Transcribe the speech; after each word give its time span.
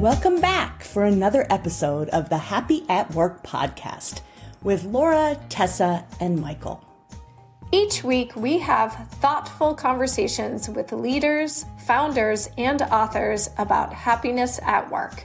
Welcome 0.00 0.40
back 0.40 0.82
for 0.82 1.04
another 1.04 1.46
episode 1.50 2.08
of 2.08 2.30
the 2.30 2.38
Happy 2.38 2.86
at 2.88 3.10
Work 3.10 3.42
podcast 3.42 4.22
with 4.62 4.84
Laura, 4.84 5.38
Tessa, 5.50 6.06
and 6.20 6.40
Michael. 6.40 6.82
Each 7.70 8.02
week, 8.02 8.34
we 8.34 8.58
have 8.60 8.94
thoughtful 9.20 9.74
conversations 9.74 10.70
with 10.70 10.92
leaders, 10.92 11.66
founders, 11.84 12.48
and 12.56 12.80
authors 12.80 13.50
about 13.58 13.92
happiness 13.92 14.58
at 14.62 14.90
work. 14.90 15.22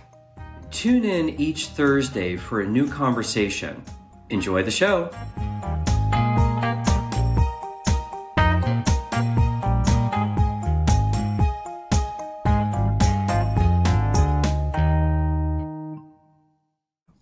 Tune 0.71 1.05
in 1.05 1.30
each 1.30 1.67
Thursday 1.67 2.35
for 2.35 2.59
a 2.59 2.67
new 2.67 2.85
conversation. 2.85 3.81
Enjoy 4.30 4.62
the 4.62 4.71
show. 4.71 5.09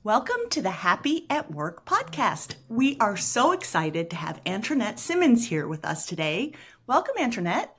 Welcome 0.05 0.49
to 0.49 0.62
the 0.62 0.70
Happy 0.70 1.25
at 1.30 1.49
Work 1.49 1.85
podcast. 1.85 2.55
We 2.67 2.98
are 2.99 3.16
so 3.16 3.53
excited 3.53 4.09
to 4.09 4.17
have 4.17 4.44
Antronette 4.44 4.99
Simmons 4.99 5.48
here 5.48 5.66
with 5.66 5.85
us 5.85 6.05
today. 6.05 6.52
Welcome, 6.85 7.16
Antronette. 7.17 7.70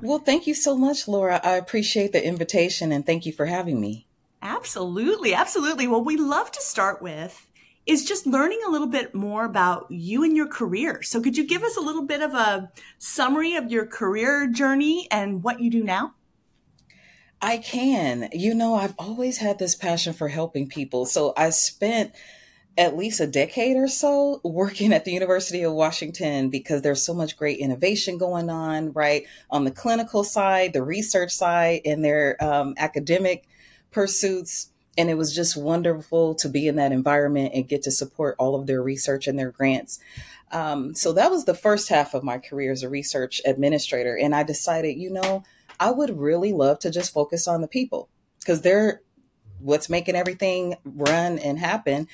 Well, 0.00 0.20
thank 0.20 0.46
you 0.46 0.54
so 0.54 0.74
much, 0.78 1.06
Laura. 1.06 1.38
I 1.44 1.56
appreciate 1.56 2.12
the 2.12 2.26
invitation 2.26 2.90
and 2.90 3.04
thank 3.04 3.26
you 3.26 3.34
for 3.34 3.44
having 3.44 3.78
me. 3.82 4.06
Absolutely, 4.40 5.34
absolutely. 5.34 5.86
Well, 5.86 6.02
we 6.02 6.16
love 6.16 6.50
to 6.52 6.62
start 6.62 7.02
with 7.02 7.46
is 7.84 8.06
just 8.06 8.26
learning 8.26 8.62
a 8.66 8.70
little 8.70 8.86
bit 8.86 9.14
more 9.14 9.44
about 9.44 9.90
you 9.90 10.24
and 10.24 10.34
your 10.34 10.48
career. 10.48 11.02
So, 11.02 11.20
could 11.20 11.36
you 11.36 11.46
give 11.46 11.62
us 11.62 11.76
a 11.76 11.82
little 11.82 12.06
bit 12.06 12.22
of 12.22 12.32
a 12.32 12.72
summary 12.96 13.56
of 13.56 13.70
your 13.70 13.84
career 13.84 14.46
journey 14.46 15.06
and 15.10 15.42
what 15.42 15.60
you 15.60 15.68
do 15.68 15.84
now? 15.84 16.14
I 17.42 17.58
can. 17.58 18.28
You 18.32 18.54
know, 18.54 18.74
I've 18.74 18.94
always 18.98 19.38
had 19.38 19.58
this 19.58 19.74
passion 19.74 20.12
for 20.12 20.28
helping 20.28 20.68
people. 20.68 21.06
So 21.06 21.32
I 21.36 21.50
spent 21.50 22.12
at 22.78 22.96
least 22.96 23.20
a 23.20 23.26
decade 23.26 23.76
or 23.76 23.88
so 23.88 24.40
working 24.44 24.92
at 24.92 25.04
the 25.04 25.12
University 25.12 25.62
of 25.62 25.72
Washington 25.72 26.50
because 26.50 26.82
there's 26.82 27.04
so 27.04 27.12
much 27.12 27.36
great 27.36 27.58
innovation 27.58 28.16
going 28.16 28.48
on, 28.48 28.92
right? 28.92 29.24
On 29.50 29.64
the 29.64 29.70
clinical 29.70 30.24
side, 30.24 30.72
the 30.72 30.82
research 30.82 31.32
side, 31.32 31.82
and 31.84 32.04
their 32.04 32.42
um, 32.42 32.74
academic 32.78 33.48
pursuits. 33.90 34.70
And 34.96 35.10
it 35.10 35.14
was 35.16 35.34
just 35.34 35.56
wonderful 35.56 36.34
to 36.36 36.48
be 36.48 36.68
in 36.68 36.76
that 36.76 36.92
environment 36.92 37.52
and 37.54 37.68
get 37.68 37.82
to 37.82 37.90
support 37.90 38.36
all 38.38 38.54
of 38.54 38.66
their 38.66 38.82
research 38.82 39.26
and 39.26 39.38
their 39.38 39.50
grants. 39.50 39.98
Um, 40.52 40.94
so 40.94 41.12
that 41.12 41.30
was 41.30 41.44
the 41.44 41.54
first 41.54 41.88
half 41.88 42.12
of 42.14 42.24
my 42.24 42.38
career 42.38 42.72
as 42.72 42.82
a 42.82 42.88
research 42.88 43.40
administrator. 43.46 44.16
And 44.16 44.34
I 44.34 44.42
decided, 44.42 44.98
you 44.98 45.10
know, 45.10 45.44
I 45.80 45.90
would 45.90 46.18
really 46.18 46.52
love 46.52 46.78
to 46.80 46.90
just 46.90 47.12
focus 47.12 47.48
on 47.48 47.62
the 47.62 47.68
people 47.68 48.10
because 48.38 48.60
they're 48.60 49.00
what's 49.58 49.88
making 49.88 50.14
everything 50.14 50.76
run 50.84 51.38
and 51.38 51.58
happen. 51.58 52.06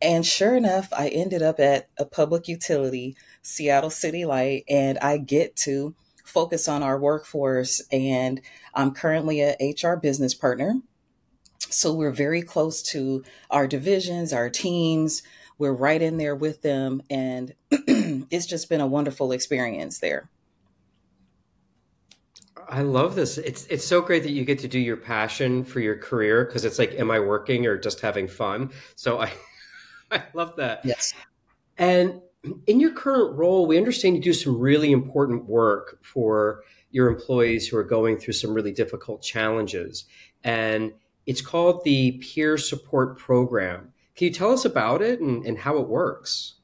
And 0.00 0.26
sure 0.26 0.56
enough, 0.56 0.88
I 0.92 1.08
ended 1.08 1.42
up 1.42 1.60
at 1.60 1.88
a 1.96 2.04
public 2.04 2.48
utility, 2.48 3.16
Seattle 3.40 3.90
City 3.90 4.24
Light, 4.24 4.64
and 4.68 4.98
I 4.98 5.18
get 5.18 5.54
to 5.56 5.94
focus 6.24 6.68
on 6.68 6.82
our 6.82 6.98
workforce. 6.98 7.80
And 7.92 8.40
I'm 8.74 8.92
currently 8.92 9.40
a 9.40 9.56
HR 9.60 9.96
business 9.96 10.34
partner. 10.34 10.80
So 11.60 11.92
we're 11.92 12.10
very 12.10 12.42
close 12.42 12.82
to 12.90 13.22
our 13.50 13.68
divisions, 13.68 14.32
our 14.32 14.50
teams. 14.50 15.22
We're 15.58 15.72
right 15.72 16.02
in 16.02 16.16
there 16.16 16.34
with 16.34 16.62
them. 16.62 17.02
And 17.08 17.54
it's 17.70 18.46
just 18.46 18.68
been 18.68 18.80
a 18.80 18.86
wonderful 18.86 19.30
experience 19.30 20.00
there. 20.00 20.28
I 22.68 22.82
love 22.82 23.14
this. 23.14 23.38
It's 23.38 23.66
it's 23.66 23.84
so 23.84 24.00
great 24.00 24.22
that 24.22 24.32
you 24.32 24.44
get 24.44 24.58
to 24.60 24.68
do 24.68 24.78
your 24.78 24.96
passion 24.96 25.64
for 25.64 25.80
your 25.80 25.96
career 25.96 26.44
because 26.44 26.64
it's 26.64 26.78
like, 26.78 26.94
am 26.94 27.10
I 27.10 27.20
working 27.20 27.66
or 27.66 27.78
just 27.78 28.00
having 28.00 28.28
fun? 28.28 28.70
So 28.96 29.20
I 29.20 29.32
I 30.10 30.22
love 30.34 30.56
that. 30.56 30.84
Yes. 30.84 31.14
And 31.78 32.20
in 32.66 32.80
your 32.80 32.92
current 32.92 33.36
role, 33.36 33.66
we 33.66 33.78
understand 33.78 34.16
you 34.16 34.22
do 34.22 34.32
some 34.32 34.58
really 34.58 34.92
important 34.92 35.46
work 35.46 35.98
for 36.02 36.62
your 36.90 37.08
employees 37.08 37.68
who 37.68 37.76
are 37.76 37.84
going 37.84 38.18
through 38.18 38.34
some 38.34 38.52
really 38.52 38.72
difficult 38.72 39.22
challenges. 39.22 40.04
And 40.44 40.92
it's 41.26 41.40
called 41.40 41.84
the 41.84 42.12
Peer 42.12 42.58
Support 42.58 43.18
Program. 43.18 43.92
Can 44.16 44.26
you 44.26 44.34
tell 44.34 44.52
us 44.52 44.64
about 44.64 45.00
it 45.00 45.20
and, 45.20 45.46
and 45.46 45.58
how 45.58 45.78
it 45.78 45.88
works? 45.88 46.54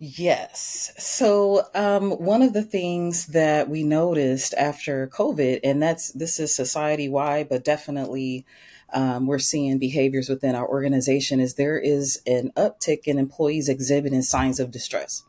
Yes. 0.00 0.92
So, 0.96 1.66
um, 1.74 2.12
one 2.12 2.42
of 2.42 2.52
the 2.52 2.62
things 2.62 3.26
that 3.26 3.68
we 3.68 3.82
noticed 3.82 4.54
after 4.54 5.08
COVID, 5.08 5.60
and 5.64 5.82
that's 5.82 6.12
this 6.12 6.38
is 6.38 6.54
society 6.54 7.08
wide, 7.08 7.48
but 7.48 7.64
definitely 7.64 8.46
um, 8.92 9.26
we're 9.26 9.40
seeing 9.40 9.78
behaviors 9.78 10.28
within 10.28 10.54
our 10.54 10.68
organization, 10.68 11.40
is 11.40 11.54
there 11.54 11.78
is 11.78 12.22
an 12.26 12.52
uptick 12.56 13.04
in 13.04 13.18
employees 13.18 13.68
exhibiting 13.68 14.22
signs 14.22 14.60
of 14.60 14.70
distress. 14.70 15.24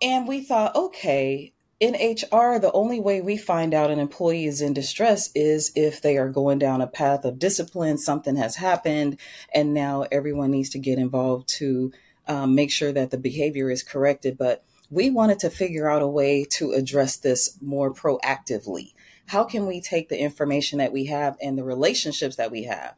And 0.00 0.26
we 0.26 0.40
thought, 0.40 0.74
okay, 0.74 1.52
in 1.78 1.92
HR, 1.92 2.58
the 2.58 2.72
only 2.72 3.00
way 3.00 3.20
we 3.20 3.36
find 3.36 3.74
out 3.74 3.90
an 3.90 3.98
employee 3.98 4.46
is 4.46 4.62
in 4.62 4.72
distress 4.72 5.30
is 5.34 5.72
if 5.74 6.00
they 6.00 6.16
are 6.16 6.30
going 6.30 6.58
down 6.58 6.80
a 6.80 6.86
path 6.86 7.26
of 7.26 7.38
discipline, 7.38 7.98
something 7.98 8.36
has 8.36 8.56
happened, 8.56 9.18
and 9.54 9.74
now 9.74 10.06
everyone 10.10 10.52
needs 10.52 10.70
to 10.70 10.78
get 10.78 10.98
involved 10.98 11.48
to 11.48 11.92
um, 12.26 12.54
make 12.54 12.70
sure 12.70 12.92
that 12.92 13.10
the 13.10 13.18
behavior 13.18 13.70
is 13.70 13.82
corrected. 13.82 14.36
But 14.38 14.64
we 14.90 15.10
wanted 15.10 15.38
to 15.40 15.50
figure 15.50 15.88
out 15.88 16.02
a 16.02 16.08
way 16.08 16.44
to 16.52 16.72
address 16.72 17.16
this 17.16 17.58
more 17.60 17.92
proactively. 17.92 18.92
How 19.26 19.44
can 19.44 19.66
we 19.66 19.80
take 19.80 20.08
the 20.08 20.18
information 20.18 20.78
that 20.78 20.92
we 20.92 21.06
have 21.06 21.36
and 21.42 21.58
the 21.58 21.64
relationships 21.64 22.36
that 22.36 22.52
we 22.52 22.64
have 22.64 22.94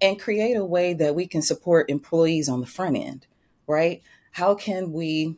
and 0.00 0.20
create 0.20 0.56
a 0.56 0.64
way 0.64 0.94
that 0.94 1.14
we 1.14 1.26
can 1.26 1.42
support 1.42 1.90
employees 1.90 2.48
on 2.48 2.60
the 2.60 2.66
front 2.66 2.96
end, 2.96 3.26
right? 3.66 4.02
How 4.32 4.54
can 4.54 4.92
we, 4.92 5.36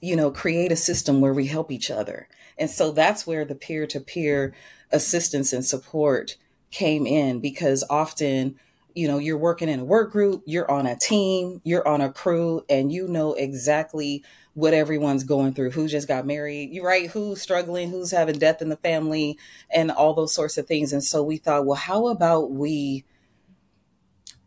you 0.00 0.16
know, 0.16 0.30
create 0.30 0.72
a 0.72 0.76
system 0.76 1.20
where 1.20 1.34
we 1.34 1.46
help 1.46 1.70
each 1.70 1.90
other? 1.90 2.28
And 2.58 2.70
so 2.70 2.92
that's 2.92 3.26
where 3.26 3.44
the 3.44 3.54
peer 3.54 3.86
to 3.86 4.00
peer 4.00 4.54
assistance 4.92 5.52
and 5.52 5.64
support 5.64 6.36
came 6.70 7.06
in 7.06 7.40
because 7.40 7.84
often 7.88 8.58
you 8.94 9.08
know, 9.08 9.18
you're 9.18 9.38
working 9.38 9.68
in 9.68 9.80
a 9.80 9.84
work 9.84 10.12
group, 10.12 10.42
you're 10.46 10.70
on 10.70 10.86
a 10.86 10.96
team, 10.96 11.60
you're 11.64 11.86
on 11.86 12.00
a 12.00 12.12
crew, 12.12 12.64
and 12.68 12.92
you 12.92 13.08
know 13.08 13.34
exactly 13.34 14.24
what 14.54 14.72
everyone's 14.72 15.24
going 15.24 15.52
through. 15.52 15.70
Who 15.70 15.88
just 15.88 16.08
got 16.08 16.26
married 16.26 16.70
you 16.72 16.84
right? 16.84 17.10
Who's 17.10 17.42
struggling 17.42 17.90
who's 17.90 18.12
having 18.12 18.38
death 18.38 18.62
in 18.62 18.68
the 18.68 18.76
family 18.76 19.38
and 19.68 19.90
all 19.90 20.14
those 20.14 20.32
sorts 20.32 20.56
of 20.56 20.66
things. 20.66 20.92
And 20.92 21.02
so 21.04 21.22
we 21.22 21.36
thought 21.36 21.66
well 21.66 21.76
how 21.76 22.06
about 22.06 22.52
we 22.52 23.04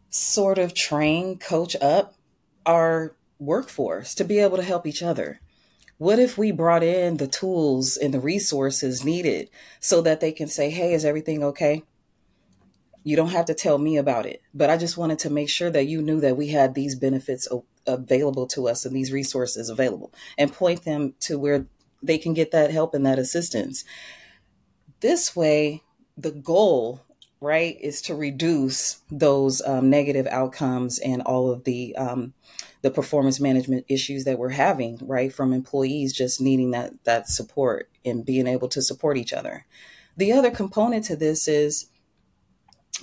sort 0.10 0.58
of 0.58 0.74
train 0.74 1.38
coach 1.38 1.76
up 1.82 2.16
our 2.66 3.16
workforce 3.38 4.16
to 4.16 4.24
be 4.24 4.40
able 4.40 4.58
to 4.58 4.64
help 4.64 4.88
each 4.88 5.04
other? 5.04 5.42
What 5.98 6.20
if 6.20 6.38
we 6.38 6.52
brought 6.52 6.84
in 6.84 7.18
the 7.18 7.28
tools 7.28 7.98
and 7.98 8.14
the 8.14 8.20
resources 8.20 9.04
needed 9.04 9.50
so 9.80 10.02
that 10.02 10.22
they 10.22 10.32
can 10.32 10.48
say 10.48 10.70
hey 10.70 10.94
is 10.94 11.04
everything 11.04 11.44
okay 11.44 11.84
you 13.08 13.16
don't 13.16 13.32
have 13.32 13.46
to 13.46 13.54
tell 13.54 13.78
me 13.78 13.96
about 13.96 14.26
it, 14.26 14.42
but 14.54 14.70
I 14.70 14.76
just 14.76 14.98
wanted 14.98 15.20
to 15.20 15.30
make 15.30 15.48
sure 15.48 15.70
that 15.70 15.88
you 15.88 16.02
knew 16.02 16.20
that 16.20 16.36
we 16.36 16.50
had 16.50 16.76
these 16.76 16.94
benefits 16.94 17.48
available 17.86 18.48
to 18.48 18.68
us 18.68 18.84
and 18.84 18.94
these 18.94 19.14
resources 19.14 19.70
available 19.70 20.12
and 20.38 20.52
point 20.52 20.84
them 20.84 21.14
to 21.22 21.40
where 21.40 21.68
they 22.04 22.18
can 22.18 22.34
get 22.34 22.52
that 22.52 22.70
help 22.70 22.94
and 22.94 23.06
that 23.06 23.18
assistance. 23.18 23.86
This 25.00 25.38
way, 25.38 25.84
the 26.18 26.32
goal, 26.32 27.00
right, 27.40 27.80
is 27.80 28.02
to 28.02 28.14
reduce 28.14 29.00
those 29.10 29.62
um, 29.62 29.90
negative 29.90 30.28
outcomes 30.28 31.00
and 31.00 31.22
all 31.22 31.50
of 31.50 31.64
the 31.64 31.96
um, 31.96 32.34
the 32.82 32.92
performance 32.92 33.40
management 33.40 33.86
issues 33.88 34.26
that 34.26 34.38
we're 34.38 34.50
having, 34.50 35.00
right, 35.02 35.32
from 35.32 35.54
employees 35.54 36.12
just 36.12 36.42
needing 36.42 36.72
that 36.72 36.92
that 37.06 37.30
support 37.30 37.90
and 38.04 38.26
being 38.26 38.48
able 38.48 38.68
to 38.68 38.82
support 38.82 39.16
each 39.16 39.32
other. 39.32 39.66
The 40.18 40.34
other 40.34 40.52
component 40.52 41.06
to 41.06 41.16
this 41.16 41.48
is 41.48 41.88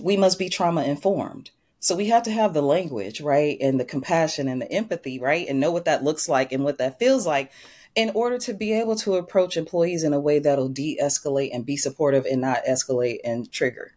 we 0.00 0.16
must 0.16 0.38
be 0.38 0.48
trauma 0.48 0.82
informed. 0.82 1.50
So 1.80 1.94
we 1.94 2.06
have 2.06 2.22
to 2.22 2.30
have 2.30 2.54
the 2.54 2.62
language, 2.62 3.20
right? 3.20 3.58
And 3.60 3.78
the 3.78 3.84
compassion 3.84 4.48
and 4.48 4.62
the 4.62 4.72
empathy, 4.72 5.18
right? 5.18 5.46
And 5.46 5.60
know 5.60 5.70
what 5.70 5.84
that 5.84 6.02
looks 6.02 6.28
like 6.28 6.50
and 6.50 6.64
what 6.64 6.78
that 6.78 6.98
feels 6.98 7.26
like 7.26 7.52
in 7.94 8.10
order 8.14 8.38
to 8.38 8.54
be 8.54 8.72
able 8.72 8.96
to 8.96 9.16
approach 9.16 9.56
employees 9.56 10.02
in 10.02 10.12
a 10.12 10.20
way 10.20 10.38
that'll 10.38 10.68
de 10.68 10.98
escalate 11.00 11.50
and 11.52 11.66
be 11.66 11.76
supportive 11.76 12.24
and 12.24 12.40
not 12.40 12.64
escalate 12.68 13.18
and 13.24 13.50
trigger, 13.52 13.92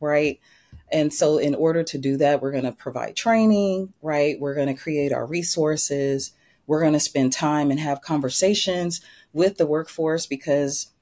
right? 0.00 0.40
And 0.90 1.12
so, 1.12 1.38
in 1.38 1.54
order 1.54 1.82
to 1.82 1.98
do 1.98 2.16
that, 2.18 2.40
we're 2.40 2.52
going 2.52 2.64
to 2.64 2.72
provide 2.72 3.16
training, 3.16 3.92
right? 4.02 4.38
We're 4.38 4.54
going 4.54 4.74
to 4.74 4.80
create 4.80 5.12
our 5.12 5.26
resources. 5.26 6.32
We're 6.66 6.80
going 6.80 6.92
to 6.92 7.00
spend 7.00 7.32
time 7.32 7.70
and 7.70 7.80
have 7.80 8.02
conversations 8.02 9.00
with 9.32 9.58
the 9.58 9.66
workforce 9.66 10.26
because 10.26 10.92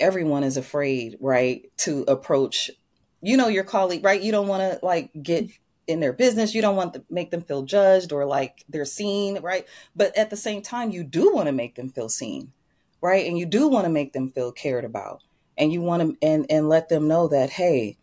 everyone 0.00 0.44
is 0.44 0.56
afraid, 0.56 1.16
right, 1.20 1.70
to 1.78 2.02
approach 2.02 2.70
you 3.20 3.36
know 3.36 3.48
your 3.48 3.64
colleague, 3.64 4.04
right? 4.04 4.20
You 4.20 4.32
don't 4.32 4.48
want 4.48 4.62
to 4.62 4.84
like 4.84 5.10
get 5.22 5.50
in 5.86 6.00
their 6.00 6.12
business. 6.12 6.54
You 6.54 6.62
don't 6.62 6.76
want 6.76 6.94
to 6.94 7.04
make 7.10 7.30
them 7.30 7.40
feel 7.40 7.62
judged 7.62 8.12
or 8.12 8.24
like 8.26 8.64
they're 8.68 8.84
seen, 8.84 9.40
right? 9.40 9.66
But 9.96 10.16
at 10.16 10.30
the 10.30 10.36
same 10.36 10.62
time, 10.62 10.90
you 10.90 11.02
do 11.02 11.32
want 11.34 11.46
to 11.46 11.52
make 11.52 11.74
them 11.74 11.88
feel 11.88 12.08
seen, 12.08 12.52
right? 13.00 13.26
And 13.26 13.38
you 13.38 13.46
do 13.46 13.68
want 13.68 13.86
to 13.86 13.90
make 13.90 14.12
them 14.12 14.30
feel 14.30 14.52
cared 14.52 14.84
about. 14.84 15.22
And 15.56 15.72
you 15.72 15.82
want 15.82 16.02
to 16.02 16.26
and 16.26 16.46
and 16.48 16.68
let 16.68 16.88
them 16.88 17.08
know 17.08 17.26
that 17.28 17.50
hey, 17.50 17.96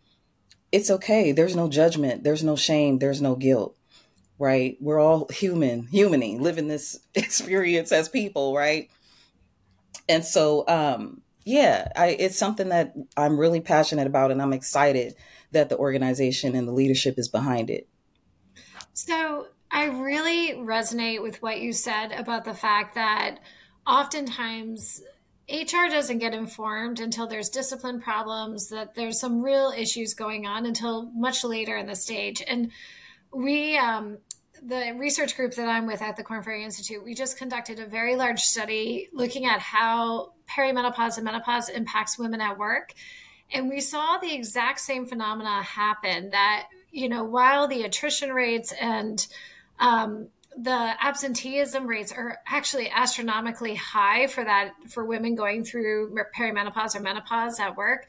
it's 0.72 0.90
okay. 0.90 1.32
There's 1.32 1.56
no 1.56 1.68
judgment, 1.68 2.22
there's 2.22 2.44
no 2.44 2.56
shame, 2.56 2.98
there's 2.98 3.22
no 3.22 3.34
guilt, 3.34 3.76
right? 4.38 4.76
We're 4.80 5.00
all 5.00 5.28
human, 5.28 5.86
humaning, 5.86 6.40
living 6.40 6.68
this 6.68 6.98
experience 7.14 7.92
as 7.92 8.10
people, 8.10 8.54
right? 8.54 8.90
And 10.08 10.24
so, 10.24 10.64
um, 10.68 11.22
yeah, 11.46 11.86
I, 11.94 12.08
it's 12.08 12.36
something 12.36 12.70
that 12.70 12.92
I'm 13.16 13.38
really 13.38 13.60
passionate 13.60 14.08
about, 14.08 14.32
and 14.32 14.42
I'm 14.42 14.52
excited 14.52 15.14
that 15.52 15.68
the 15.68 15.78
organization 15.78 16.56
and 16.56 16.66
the 16.66 16.72
leadership 16.72 17.18
is 17.18 17.28
behind 17.28 17.70
it. 17.70 17.88
So, 18.94 19.46
I 19.70 19.84
really 19.84 20.54
resonate 20.54 21.22
with 21.22 21.40
what 21.42 21.60
you 21.60 21.72
said 21.72 22.10
about 22.10 22.44
the 22.44 22.54
fact 22.54 22.96
that 22.96 23.38
oftentimes 23.86 25.02
HR 25.48 25.88
doesn't 25.88 26.18
get 26.18 26.34
informed 26.34 26.98
until 26.98 27.28
there's 27.28 27.48
discipline 27.48 28.00
problems, 28.00 28.68
that 28.70 28.96
there's 28.96 29.20
some 29.20 29.40
real 29.40 29.72
issues 29.76 30.14
going 30.14 30.46
on 30.46 30.66
until 30.66 31.12
much 31.14 31.44
later 31.44 31.76
in 31.76 31.86
the 31.86 31.94
stage. 31.94 32.42
And 32.46 32.72
we, 33.32 33.78
um, 33.78 34.18
the 34.64 34.96
research 34.96 35.36
group 35.36 35.54
that 35.54 35.68
I'm 35.68 35.86
with 35.86 36.02
at 36.02 36.16
the 36.16 36.24
Korn 36.24 36.42
Ferry 36.42 36.64
Institute, 36.64 37.04
we 37.04 37.14
just 37.14 37.38
conducted 37.38 37.78
a 37.78 37.86
very 37.86 38.16
large 38.16 38.40
study 38.40 39.08
looking 39.12 39.46
at 39.46 39.60
how 39.60 40.32
perimenopause 40.48 41.16
and 41.16 41.24
menopause 41.24 41.68
impacts 41.68 42.18
women 42.18 42.40
at 42.40 42.58
work. 42.58 42.92
And 43.52 43.68
we 43.68 43.80
saw 43.80 44.18
the 44.18 44.34
exact 44.34 44.80
same 44.80 45.06
phenomena 45.06 45.62
happen 45.62 46.30
that, 46.30 46.66
you 46.90 47.08
know, 47.08 47.24
while 47.24 47.68
the 47.68 47.82
attrition 47.82 48.32
rates 48.32 48.72
and 48.80 49.24
um, 49.78 50.28
the 50.56 50.94
absenteeism 51.00 51.86
rates 51.86 52.12
are 52.12 52.38
actually 52.46 52.90
astronomically 52.90 53.74
high 53.74 54.26
for 54.26 54.42
that 54.42 54.72
for 54.88 55.04
women 55.04 55.34
going 55.34 55.64
through 55.64 56.16
perimenopause 56.36 56.96
or 56.96 57.00
menopause 57.00 57.60
at 57.60 57.76
work 57.76 58.06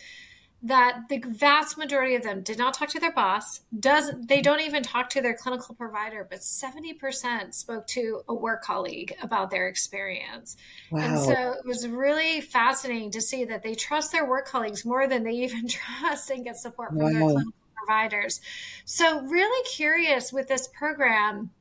that 0.64 1.04
the 1.10 1.24
vast 1.28 1.78
majority 1.78 2.16
of 2.16 2.24
them 2.24 2.42
did 2.42 2.58
not 2.58 2.74
talk 2.74 2.90
to 2.90 3.00
their 3.00 3.12
boss 3.12 3.62
does 3.80 4.12
they 4.28 4.42
don't 4.42 4.62
even 4.62 4.82
talk 4.82 5.10
to 5.10 5.22
their 5.22 5.36
clinical 5.36 5.76
provider 5.76 6.26
but 6.30 6.40
70% 6.40 7.54
spoke 7.54 7.86
to 7.88 8.22
a 8.28 8.34
work 8.34 8.64
colleague 8.64 9.14
about 9.22 9.52
their 9.52 9.68
experience 9.68 10.58
wow. 10.92 11.00
and 11.00 11.20
so 11.20 11.52
it 11.52 11.66
was 11.66 11.88
really 11.88 12.42
fascinating 12.42 13.12
to 13.12 13.22
see 13.22 13.46
that 13.46 13.62
they 13.62 13.76
trust 13.76 14.12
their 14.12 14.28
work 14.28 14.48
colleagues 14.48 14.84
more 14.84 15.08
than 15.08 15.24
they 15.24 15.32
even 15.44 15.68
trust 15.68 16.30
and 16.32 16.44
get 16.44 16.58
support 16.58 16.90
from 16.90 17.00
wow. 17.00 17.10
their 17.10 17.20
clinical 17.20 17.54
providers 17.76 18.42
so 18.84 19.22
really 19.22 19.68
curious 19.70 20.34
with 20.34 20.48
this 20.48 20.68
program 20.70 21.52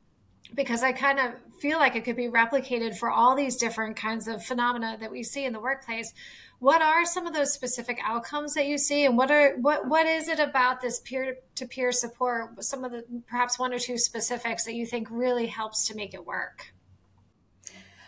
because 0.54 0.82
I 0.82 0.92
kind 0.92 1.18
of 1.18 1.32
feel 1.60 1.78
like 1.78 1.96
it 1.96 2.04
could 2.04 2.16
be 2.16 2.28
replicated 2.28 2.96
for 2.96 3.10
all 3.10 3.34
these 3.34 3.56
different 3.56 3.96
kinds 3.96 4.28
of 4.28 4.44
phenomena 4.44 4.96
that 5.00 5.10
we 5.10 5.22
see 5.22 5.44
in 5.44 5.52
the 5.52 5.60
workplace. 5.60 6.12
What 6.58 6.80
are 6.80 7.04
some 7.04 7.26
of 7.26 7.34
those 7.34 7.52
specific 7.52 7.98
outcomes 8.02 8.54
that 8.54 8.66
you 8.66 8.78
see, 8.78 9.04
and 9.04 9.16
what 9.16 9.30
are 9.30 9.56
what 9.58 9.86
what 9.88 10.06
is 10.06 10.28
it 10.28 10.38
about 10.38 10.80
this 10.80 11.00
peer 11.00 11.36
to 11.54 11.66
peer 11.66 11.92
support? 11.92 12.62
Some 12.64 12.84
of 12.84 12.92
the 12.92 13.04
perhaps 13.26 13.58
one 13.58 13.72
or 13.74 13.78
two 13.78 13.98
specifics 13.98 14.64
that 14.64 14.74
you 14.74 14.86
think 14.86 15.08
really 15.10 15.46
helps 15.46 15.86
to 15.88 15.94
make 15.94 16.14
it 16.14 16.24
work. 16.24 16.72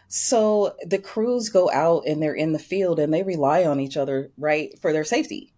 So 0.08 0.74
the 0.86 0.98
crews 0.98 1.50
go 1.50 1.70
out 1.70 2.04
and 2.06 2.22
they're 2.22 2.34
in 2.34 2.52
the 2.52 2.58
field 2.58 2.98
and 2.98 3.12
they 3.12 3.22
rely 3.22 3.64
on 3.64 3.78
each 3.78 3.98
other, 3.98 4.30
right, 4.38 4.78
for 4.80 4.94
their 4.94 5.04
safety 5.04 5.52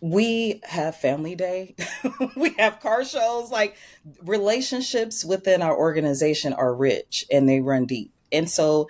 we 0.00 0.60
have 0.64 0.96
family 0.96 1.34
day 1.34 1.74
we 2.36 2.50
have 2.58 2.80
car 2.80 3.04
shows 3.04 3.50
like 3.50 3.76
relationships 4.22 5.24
within 5.24 5.62
our 5.62 5.76
organization 5.76 6.52
are 6.52 6.74
rich 6.74 7.24
and 7.30 7.48
they 7.48 7.60
run 7.60 7.86
deep 7.86 8.12
and 8.30 8.50
so 8.50 8.88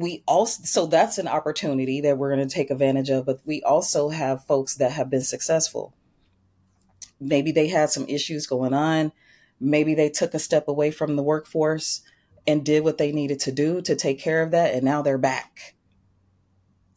we 0.00 0.22
also 0.26 0.62
so 0.64 0.86
that's 0.86 1.18
an 1.18 1.28
opportunity 1.28 2.00
that 2.00 2.16
we're 2.16 2.34
going 2.34 2.46
to 2.46 2.54
take 2.54 2.70
advantage 2.70 3.10
of 3.10 3.26
but 3.26 3.40
we 3.44 3.62
also 3.62 4.08
have 4.08 4.44
folks 4.46 4.76
that 4.76 4.92
have 4.92 5.10
been 5.10 5.20
successful 5.20 5.94
maybe 7.20 7.52
they 7.52 7.68
had 7.68 7.90
some 7.90 8.06
issues 8.08 8.46
going 8.46 8.72
on 8.72 9.12
maybe 9.60 9.94
they 9.94 10.08
took 10.08 10.32
a 10.32 10.38
step 10.38 10.66
away 10.68 10.90
from 10.90 11.16
the 11.16 11.22
workforce 11.22 12.00
and 12.46 12.64
did 12.64 12.82
what 12.82 12.96
they 12.96 13.12
needed 13.12 13.38
to 13.38 13.52
do 13.52 13.82
to 13.82 13.94
take 13.94 14.18
care 14.18 14.42
of 14.42 14.52
that 14.52 14.74
and 14.74 14.82
now 14.82 15.02
they're 15.02 15.18
back 15.18 15.74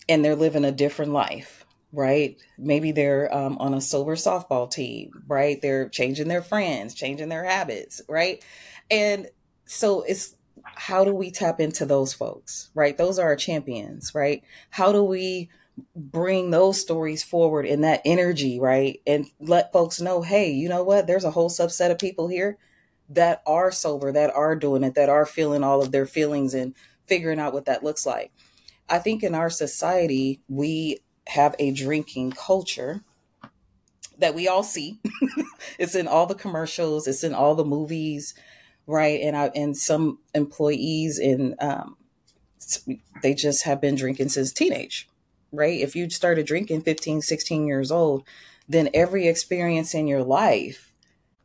and 0.08 0.24
they're 0.24 0.36
living 0.36 0.64
a 0.66 0.72
different 0.72 1.12
life 1.12 1.64
right? 1.96 2.38
Maybe 2.58 2.92
they're 2.92 3.32
um, 3.32 3.60
on 3.60 3.76
a 3.76 3.80
sober 3.80 4.16
softball 4.16 4.70
team, 4.70 5.12
right? 5.28 5.62
They're 5.62 5.90
changing 5.90 6.28
their 6.28 6.42
friends, 6.42 6.96
changing 6.96 7.30
their 7.30 7.44
habits, 7.44 8.02
right? 8.10 8.44
And 8.90 9.28
so 9.66 10.02
it's 10.02 10.36
how 10.64 11.04
do 11.04 11.14
we 11.14 11.32
tap 11.32 11.60
into 11.60 11.86
those 11.86 12.14
folks, 12.14 12.70
right? 12.74 12.98
Those 12.98 13.20
are 13.20 13.28
our 13.28 13.36
champions, 13.36 14.14
right? 14.16 14.44
How 14.70 14.92
do 14.92 15.04
we 15.04 15.50
bring 15.96 16.52
those 16.52 16.80
stories 16.80 17.24
forward 17.24 17.66
in 17.66 17.82
that 17.82 18.02
energy, 18.06 18.60
right? 18.60 19.02
And 19.08 19.26
let 19.40 19.74
folks 19.74 20.00
know, 20.00 20.22
hey, 20.22 20.52
you 20.52 20.70
know 20.70 20.84
what? 20.84 21.08
There's 21.08 21.24
a 21.24 21.32
whole 21.32 21.50
subset 21.50 21.92
of 21.92 22.00
people 22.00 22.28
here 22.28 22.58
that 23.10 23.42
are 23.46 23.72
sober, 23.72 24.12
that 24.12 24.34
are 24.34 24.56
doing 24.56 24.84
it, 24.84 24.96
that 24.96 25.10
are 25.10 25.26
feeling 25.26 25.64
all 25.64 25.82
of 25.82 25.92
their 25.92 26.06
feelings 26.06 26.54
and 26.54 26.76
figuring 27.08 27.40
out 27.40 27.54
what 27.54 27.66
that 27.66 27.84
looks 27.84 28.06
like. 28.06 28.32
I 28.90 29.00
think 29.00 29.24
in 29.24 29.36
our 29.36 29.50
society, 29.50 30.42
we 30.48 31.00
have 31.28 31.56
a 31.58 31.72
drinking 31.72 32.32
culture 32.32 33.04
that 34.20 34.36
we 34.36 34.48
all 34.48 34.64
see. 34.64 35.00
it's 35.80 35.96
in 35.96 36.08
all 36.08 36.26
the 36.26 36.36
commercials, 36.36 37.08
it's 37.08 37.24
in 37.24 37.34
all 37.34 37.56
the 37.56 37.66
movies, 37.66 38.34
right? 38.88 39.22
And 39.22 39.36
I 39.36 39.52
and 39.56 39.76
some 39.78 40.20
employees 40.34 41.20
in 41.20 41.56
um, 41.60 41.98
they 43.22 43.34
just 43.34 43.64
have 43.64 43.82
been 43.82 43.96
drinking 43.96 44.30
since 44.30 44.52
teenage, 44.52 45.10
right? 45.52 45.80
If 45.80 45.96
you 45.96 46.10
started 46.10 46.46
drinking 46.46 46.82
15, 46.82 47.22
16 47.22 47.68
years 47.68 47.92
old, 47.92 48.24
then 48.68 48.90
every 48.94 49.28
experience 49.28 49.94
in 49.94 50.08
your 50.08 50.24
life, 50.24 50.94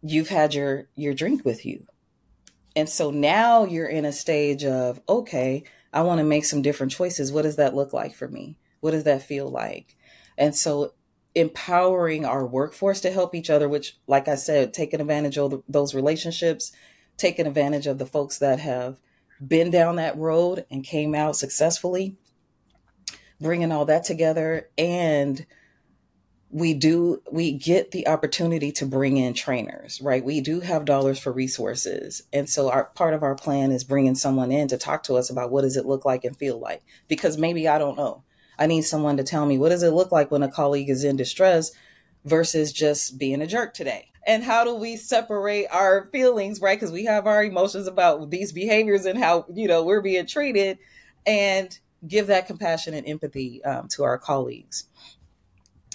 you've 0.03 0.29
had 0.29 0.55
your 0.55 0.89
your 0.95 1.15
drink 1.15 1.45
with 1.45 1.65
you. 1.67 1.87
And 2.77 2.89
so 2.89 3.11
now 3.11 3.65
you're 3.65 3.89
in 3.89 4.05
a 4.05 4.13
stage 4.13 4.65
of, 4.65 5.01
okay, 5.09 5.65
I 5.93 6.03
want 6.03 6.19
to 6.19 6.25
make 6.25 6.45
some 6.45 6.63
different 6.63 6.93
choices. 6.93 7.33
What 7.33 7.43
does 7.43 7.57
that 7.57 7.75
look 7.75 7.93
like 7.93 8.15
for 8.15 8.29
me? 8.29 8.57
What 8.81 8.93
does 8.93 9.05
that 9.05 9.23
feel 9.23 9.49
like? 9.49 9.97
And 10.37 10.55
so 10.55 10.93
empowering 11.35 12.25
our 12.25 12.47
workforce 12.47 13.01
to 13.01 13.11
help 13.11 13.35
each 13.35 13.51
other, 13.51 13.69
which, 13.69 13.97
like 14.07 14.29
I 14.29 14.35
said, 14.35 14.73
taking 14.73 15.01
advantage 15.01 15.39
of 15.39 15.63
those 15.69 15.95
relationships, 15.95 16.73
taking 17.19 17.47
advantage 17.47 17.87
of 17.87 17.99
the 17.99 18.07
folks 18.07 18.39
that 18.39 18.61
have 18.61 18.97
been 19.47 19.71
down 19.71 19.97
that 19.97 20.17
road 20.17 20.65
and 20.71 20.83
came 20.83 21.15
out 21.15 21.37
successfully, 21.37 22.17
bringing 23.41 23.71
all 23.71 23.85
that 23.85 24.05
together. 24.05 24.71
And 24.79 25.45
we 26.51 26.73
do, 26.73 27.21
we 27.31 27.53
get 27.53 27.91
the 27.91 28.09
opportunity 28.09 28.73
to 28.73 28.87
bring 28.87 29.19
in 29.19 29.35
trainers, 29.35 30.01
right? 30.01 30.25
We 30.25 30.41
do 30.41 30.61
have 30.61 30.87
dollars 30.87 31.19
for 31.19 31.31
resources. 31.31 32.23
And 32.33 32.49
so 32.49 32.71
our 32.71 32.87
part 32.87 33.13
of 33.13 33.23
our 33.23 33.35
plan 33.35 33.71
is 33.71 33.85
bringing 33.85 34.15
someone 34.15 34.51
in 34.51 34.69
to 34.69 34.79
talk 34.79 35.03
to 35.05 35.17
us 35.17 35.29
about 35.29 35.51
what 35.51 35.61
does 35.61 35.77
it 35.77 35.85
look 35.85 36.07
like 36.07 36.25
and 36.25 36.35
feel 36.35 36.59
like, 36.59 36.83
because 37.07 37.37
maybe 37.37 37.69
I 37.69 37.79
don't 37.79 37.99
know 37.99 38.25
I 38.59 38.67
need 38.67 38.83
someone 38.83 39.17
to 39.19 39.25
tell 39.25 39.47
me 39.47 39.57
what 39.57 39.69
does 39.69 39.83
it 39.83 39.93
look 39.93 40.11
like 40.11 40.31
when 40.31 40.43
a 40.43 40.51
colleague 40.51 40.91
is 40.91 41.05
in 41.05 41.17
distress 41.17 41.71
versus 42.25 42.73
just 42.73 43.19
being 43.19 43.41
a 43.41 43.47
jerk 43.47 43.73
today. 43.73 44.08
And 44.29 44.45
how 44.45 44.63
do 44.63 44.75
we 44.75 44.97
separate 44.97 45.69
our 45.73 46.11
feelings, 46.13 46.61
right? 46.61 46.79
Because 46.79 46.93
we 46.93 47.07
have 47.07 47.27
our 47.27 47.43
emotions 47.43 47.87
about 47.87 48.29
these 48.29 48.53
behaviors 48.53 49.07
and 49.07 49.19
how, 49.19 49.47
you 49.53 49.67
know, 49.67 49.83
we're 49.83 50.03
being 50.03 50.27
treated 50.27 50.79
and 51.27 51.77
give 52.07 52.27
that 52.27 52.47
compassion 52.47 52.93
and 52.93 53.09
empathy 53.09 53.65
um, 53.65 53.89
to 53.89 54.05
our 54.05 54.19
colleagues. 54.19 54.85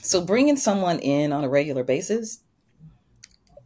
So 0.01 0.19
bringing 0.19 0.57
someone 0.57 0.97
in 0.97 1.31
on 1.31 1.43
a 1.43 1.49
regular 1.49 1.83
basis, 1.83 2.39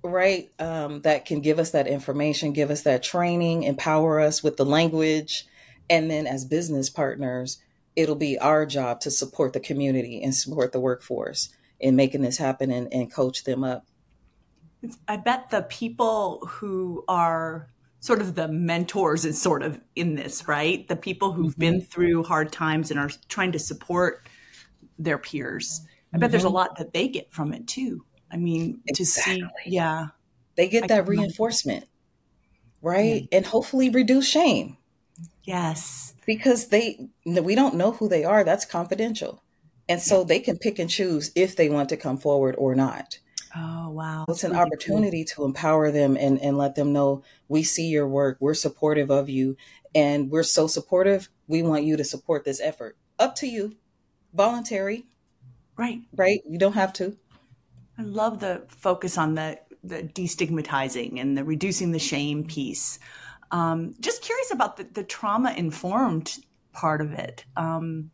right, 0.03 0.51
um, 0.59 1.01
that 1.01 1.25
can 1.25 1.39
give 1.39 1.59
us 1.59 1.71
that 1.71 1.87
information, 1.87 2.51
give 2.51 2.69
us 2.69 2.81
that 2.81 3.03
training, 3.03 3.63
empower 3.63 4.19
us 4.19 4.43
with 4.43 4.57
the 4.57 4.65
language, 4.65 5.47
and 5.89 6.11
then 6.11 6.27
as 6.27 6.43
business 6.43 6.89
partners, 6.89 7.57
it'll 7.95 8.15
be 8.15 8.37
our 8.37 8.65
job 8.65 8.99
to 8.99 9.11
support 9.11 9.53
the 9.53 9.61
community 9.61 10.21
and 10.21 10.35
support 10.35 10.73
the 10.73 10.79
workforce 10.81 11.55
in 11.79 11.95
making 11.95 12.21
this 12.21 12.37
happen 12.37 12.69
and, 12.69 12.91
and 12.93 13.13
coach 13.13 13.45
them 13.45 13.63
up. 13.63 13.85
I 15.07 15.17
bet 15.17 15.49
the 15.49 15.63
people 15.63 16.45
who 16.47 17.03
are 17.07 17.69
sort 17.99 18.21
of 18.21 18.35
the 18.35 18.47
mentors 18.47 19.25
is 19.25 19.41
sort 19.41 19.63
of 19.63 19.79
in 19.95 20.15
this, 20.15 20.47
right? 20.47 20.87
The 20.87 20.95
people 20.95 21.33
who've 21.33 21.51
mm-hmm. 21.51 21.59
been 21.59 21.81
through 21.81 22.23
hard 22.23 22.51
times 22.51 22.91
and 22.91 22.99
are 22.99 23.09
trying 23.27 23.51
to 23.53 23.59
support 23.59 24.27
their 24.99 25.17
peers. 25.17 25.81
I 26.13 26.17
bet 26.17 26.27
mm-hmm. 26.27 26.31
there's 26.31 26.43
a 26.43 26.47
mm-hmm. 26.47 26.55
lot 26.55 26.77
that 26.77 26.93
they 26.93 27.07
get 27.07 27.31
from 27.31 27.53
it 27.53 27.67
too. 27.67 28.05
I 28.31 28.37
mean, 28.37 28.81
exactly. 28.87 29.41
to 29.41 29.47
see, 29.47 29.69
yeah. 29.71 30.07
They 30.55 30.67
get 30.69 30.87
that 30.87 31.07
reinforcement, 31.07 31.85
right? 32.81 33.27
Yeah. 33.31 33.37
And 33.37 33.45
hopefully 33.45 33.89
reduce 33.89 34.27
shame. 34.27 34.77
Yes 35.43 36.13
because 36.27 36.67
they 36.67 37.09
we 37.25 37.55
don't 37.55 37.73
know 37.73 37.93
who 37.93 38.07
they 38.07 38.23
are 38.23 38.43
that's 38.43 38.65
confidential 38.65 39.41
and 39.89 39.99
so 39.99 40.23
they 40.23 40.39
can 40.39 40.57
pick 40.57 40.77
and 40.77 40.89
choose 40.89 41.31
if 41.33 41.55
they 41.55 41.69
want 41.69 41.89
to 41.89 41.97
come 41.97 42.17
forward 42.17 42.53
or 42.59 42.75
not 42.75 43.17
oh 43.57 43.89
wow. 43.89 44.25
It's 44.29 44.43
an 44.43 44.55
opportunity 44.55 45.23
to 45.25 45.45
empower 45.45 45.91
them 45.91 46.15
and 46.17 46.39
and 46.41 46.57
let 46.57 46.75
them 46.75 46.93
know 46.93 47.23
we 47.47 47.63
see 47.63 47.87
your 47.87 48.07
work. 48.07 48.37
We're 48.39 48.53
supportive 48.53 49.09
of 49.09 49.29
you 49.29 49.57
and 49.95 50.29
we're 50.29 50.43
so 50.43 50.67
supportive. 50.67 51.29
We 51.47 51.63
want 51.63 51.83
you 51.83 51.97
to 51.97 52.03
support 52.03 52.45
this 52.45 52.61
effort. 52.61 52.97
Up 53.19 53.35
to 53.37 53.47
you. 53.47 53.75
Voluntary. 54.33 55.05
Right. 55.75 56.01
Right? 56.15 56.41
You 56.47 56.57
don't 56.57 56.73
have 56.73 56.93
to. 56.93 57.17
I 57.97 58.03
love 58.03 58.39
the 58.39 58.63
focus 58.67 59.17
on 59.17 59.35
the 59.35 59.59
the 59.83 60.03
destigmatizing 60.03 61.19
and 61.19 61.37
the 61.37 61.43
reducing 61.43 61.91
the 61.91 61.99
shame 61.99 62.43
piece. 62.43 62.99
Um, 63.51 63.95
just 63.99 64.21
curious 64.21 64.51
about 64.51 64.77
the, 64.77 64.83
the 64.83 65.03
trauma 65.03 65.53
informed 65.53 66.37
part 66.73 67.01
of 67.01 67.13
it. 67.13 67.45
Um, 67.55 68.11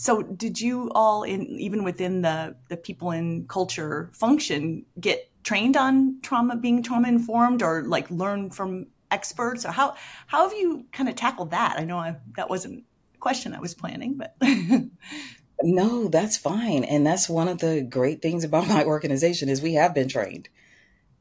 so, 0.00 0.22
did 0.22 0.60
you 0.60 0.92
all, 0.94 1.24
in 1.24 1.44
even 1.58 1.82
within 1.82 2.22
the 2.22 2.54
the 2.68 2.76
people 2.76 3.10
in 3.10 3.48
culture 3.48 4.12
function, 4.14 4.86
get 5.00 5.28
trained 5.42 5.76
on 5.76 6.20
trauma, 6.22 6.54
being 6.54 6.84
trauma 6.84 7.08
informed, 7.08 7.64
or 7.64 7.82
like 7.82 8.08
learn 8.08 8.50
from 8.50 8.86
experts, 9.10 9.66
or 9.66 9.72
how 9.72 9.96
how 10.28 10.48
have 10.48 10.56
you 10.56 10.84
kind 10.92 11.08
of 11.08 11.16
tackled 11.16 11.50
that? 11.50 11.80
I 11.80 11.84
know 11.84 11.98
I, 11.98 12.14
that 12.36 12.48
wasn't 12.48 12.84
a 13.16 13.18
question 13.18 13.52
I 13.52 13.58
was 13.58 13.74
planning, 13.74 14.16
but. 14.16 14.36
no, 15.64 16.06
that's 16.06 16.36
fine, 16.36 16.84
and 16.84 17.04
that's 17.04 17.28
one 17.28 17.48
of 17.48 17.58
the 17.58 17.82
great 17.82 18.22
things 18.22 18.44
about 18.44 18.68
my 18.68 18.84
organization 18.84 19.48
is 19.48 19.60
we 19.60 19.74
have 19.74 19.96
been 19.96 20.08
trained. 20.08 20.48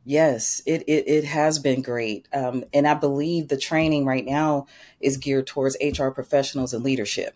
Yes, 0.06 0.62
it, 0.68 0.84
it, 0.84 1.08
it 1.08 1.24
has 1.26 1.58
been 1.58 1.82
great. 1.82 2.28
Um, 2.32 2.64
and 2.72 2.88
I 2.88 2.94
believe 2.94 3.48
the 3.48 3.58
training 3.58 4.06
right 4.06 4.24
now 4.24 4.68
is 5.00 5.18
geared 5.18 5.48
towards 5.48 5.76
HR 5.82 6.10
professionals 6.10 6.76
and 6.76 6.84
leadership. 6.84 7.36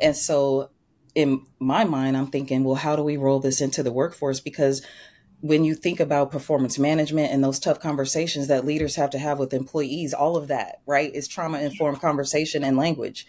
And 0.00 0.16
so 0.16 0.70
in 1.14 1.46
my 1.58 1.84
mind, 1.84 2.16
I'm 2.16 2.28
thinking, 2.28 2.64
well, 2.64 2.76
how 2.76 2.96
do 2.96 3.02
we 3.02 3.16
roll 3.16 3.40
this 3.40 3.60
into 3.60 3.82
the 3.82 3.92
workforce? 3.92 4.40
Because 4.40 4.84
when 5.40 5.64
you 5.64 5.74
think 5.74 6.00
about 6.00 6.30
performance 6.30 6.78
management 6.78 7.32
and 7.32 7.42
those 7.42 7.58
tough 7.58 7.80
conversations 7.80 8.48
that 8.48 8.64
leaders 8.64 8.96
have 8.96 9.10
to 9.10 9.18
have 9.18 9.38
with 9.38 9.54
employees, 9.54 10.12
all 10.12 10.36
of 10.36 10.48
that, 10.48 10.80
right, 10.86 11.12
is 11.14 11.26
trauma 11.26 11.60
informed 11.60 12.00
conversation 12.00 12.62
and 12.62 12.76
language. 12.76 13.26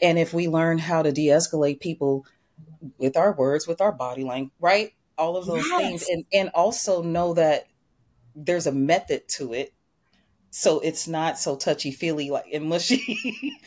And 0.00 0.18
if 0.18 0.32
we 0.32 0.48
learn 0.48 0.78
how 0.78 1.02
to 1.02 1.12
de 1.12 1.26
escalate 1.26 1.80
people 1.80 2.24
with 2.96 3.16
our 3.16 3.32
words, 3.32 3.66
with 3.66 3.80
our 3.80 3.92
body 3.92 4.22
language, 4.22 4.52
right? 4.60 4.92
all 5.18 5.36
of 5.36 5.46
those 5.46 5.66
yes. 5.66 5.80
things 5.80 6.06
and 6.08 6.24
and 6.32 6.48
also 6.50 7.02
know 7.02 7.34
that 7.34 7.66
there's 8.34 8.66
a 8.66 8.72
method 8.72 9.28
to 9.28 9.52
it 9.52 9.74
so 10.50 10.80
it's 10.80 11.06
not 11.06 11.38
so 11.38 11.56
touchy 11.56 11.90
feely 11.90 12.30
like 12.30 12.46
and 12.52 12.64
mushy 12.64 13.18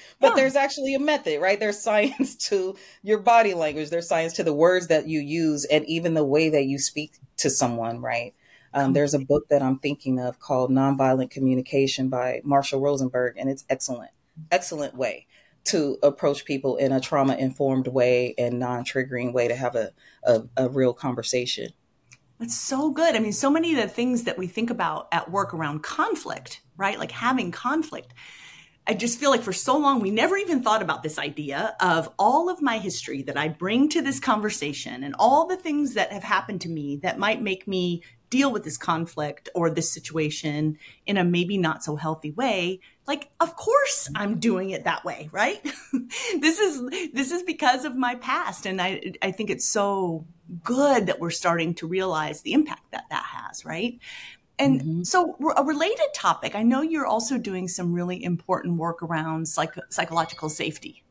but 0.19 0.29
yeah. 0.29 0.35
there's 0.35 0.55
actually 0.55 0.95
a 0.95 0.99
method 0.99 1.39
right 1.39 1.59
there's 1.59 1.79
science 1.79 2.35
to 2.47 2.75
your 3.03 3.19
body 3.19 3.53
language 3.53 3.89
there's 3.89 4.07
science 4.07 4.33
to 4.33 4.43
the 4.43 4.53
words 4.53 4.87
that 4.87 5.07
you 5.07 5.19
use 5.19 5.65
and 5.65 5.85
even 5.85 6.13
the 6.13 6.23
way 6.23 6.49
that 6.49 6.65
you 6.65 6.79
speak 6.79 7.13
to 7.37 7.49
someone 7.49 7.99
right 8.01 8.33
um, 8.73 8.93
there's 8.93 9.13
a 9.13 9.19
book 9.19 9.47
that 9.49 9.61
i'm 9.61 9.79
thinking 9.79 10.19
of 10.19 10.39
called 10.39 10.71
nonviolent 10.71 11.29
communication 11.29 12.09
by 12.09 12.41
marshall 12.43 12.81
rosenberg 12.81 13.35
and 13.37 13.49
it's 13.49 13.65
excellent 13.69 14.11
excellent 14.51 14.95
way 14.95 15.27
to 15.63 15.97
approach 16.01 16.45
people 16.45 16.77
in 16.77 16.91
a 16.91 16.99
trauma 16.99 17.35
informed 17.35 17.87
way 17.87 18.33
and 18.37 18.59
non 18.59 18.83
triggering 18.83 19.33
way 19.33 19.47
to 19.47 19.55
have 19.55 19.75
a, 19.75 19.91
a, 20.23 20.41
a, 20.57 20.69
real 20.69 20.93
conversation. 20.93 21.71
That's 22.39 22.57
so 22.57 22.89
good. 22.89 23.15
I 23.15 23.19
mean, 23.19 23.33
so 23.33 23.51
many 23.51 23.71
of 23.75 23.81
the 23.81 23.87
things 23.87 24.23
that 24.23 24.37
we 24.37 24.47
think 24.47 24.69
about 24.69 25.07
at 25.11 25.29
work 25.29 25.53
around 25.53 25.83
conflict, 25.83 26.60
right? 26.77 26.97
Like 26.99 27.11
having 27.11 27.51
conflict. 27.51 28.13
I 28.87 28.95
just 28.95 29.19
feel 29.19 29.29
like 29.29 29.43
for 29.43 29.53
so 29.53 29.77
long, 29.77 29.99
we 29.99 30.09
never 30.09 30.35
even 30.37 30.63
thought 30.63 30.81
about 30.81 31.03
this 31.03 31.19
idea 31.19 31.75
of 31.79 32.09
all 32.17 32.49
of 32.49 32.61
my 32.61 32.79
history 32.79 33.21
that 33.23 33.37
I 33.37 33.47
bring 33.47 33.89
to 33.89 34.01
this 34.01 34.19
conversation 34.19 35.03
and 35.03 35.15
all 35.19 35.45
the 35.45 35.55
things 35.55 35.93
that 35.93 36.11
have 36.11 36.23
happened 36.23 36.61
to 36.61 36.69
me 36.69 36.97
that 36.97 37.19
might 37.19 37.41
make 37.41 37.67
me 37.67 38.01
deal 38.31 38.51
with 38.51 38.63
this 38.63 38.77
conflict 38.77 39.49
or 39.53 39.69
this 39.69 39.91
situation 39.91 40.79
in 41.05 41.17
a 41.17 41.23
maybe 41.23 41.57
not 41.57 41.83
so 41.83 41.97
healthy 41.97 42.31
way 42.31 42.79
like 43.05 43.29
of 43.41 43.55
course 43.57 44.09
i'm 44.15 44.39
doing 44.39 44.69
it 44.69 44.85
that 44.85 45.03
way 45.03 45.29
right 45.33 45.61
this 46.39 46.57
is 46.57 46.81
this 47.11 47.29
is 47.31 47.43
because 47.43 47.83
of 47.83 47.95
my 47.95 48.15
past 48.15 48.65
and 48.65 48.81
i 48.81 49.01
i 49.21 49.31
think 49.31 49.49
it's 49.49 49.67
so 49.67 50.25
good 50.63 51.07
that 51.07 51.19
we're 51.19 51.29
starting 51.29 51.73
to 51.73 51.85
realize 51.85 52.41
the 52.41 52.53
impact 52.53 52.89
that 52.91 53.03
that 53.09 53.23
has 53.23 53.65
right 53.65 53.99
and 54.61 54.81
mm-hmm. 54.81 55.03
so 55.03 55.35
a 55.57 55.63
related 55.63 56.07
topic 56.13 56.55
i 56.55 56.63
know 56.63 56.81
you're 56.81 57.05
also 57.05 57.37
doing 57.37 57.67
some 57.67 57.93
really 57.93 58.23
important 58.23 58.77
work 58.77 59.01
around 59.03 59.47
psych- 59.47 59.75
psychological 59.89 60.49
safety 60.49 61.03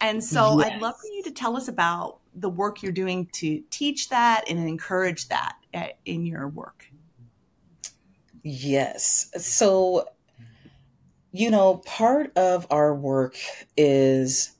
and 0.00 0.22
so 0.22 0.58
yes. 0.58 0.70
i'd 0.70 0.82
love 0.82 0.94
for 1.00 1.06
you 1.08 1.22
to 1.22 1.30
tell 1.30 1.56
us 1.56 1.68
about 1.68 2.18
the 2.34 2.48
work 2.48 2.82
you're 2.82 2.92
doing 2.92 3.26
to 3.32 3.62
teach 3.70 4.08
that 4.08 4.44
and 4.48 4.58
encourage 4.58 5.28
that 5.28 5.56
in 6.04 6.24
your 6.24 6.48
work 6.48 6.86
yes 8.42 9.30
so 9.36 10.06
you 11.32 11.50
know, 11.50 11.78
part 11.78 12.30
of 12.36 12.66
our 12.70 12.94
work 12.94 13.36
is 13.76 14.52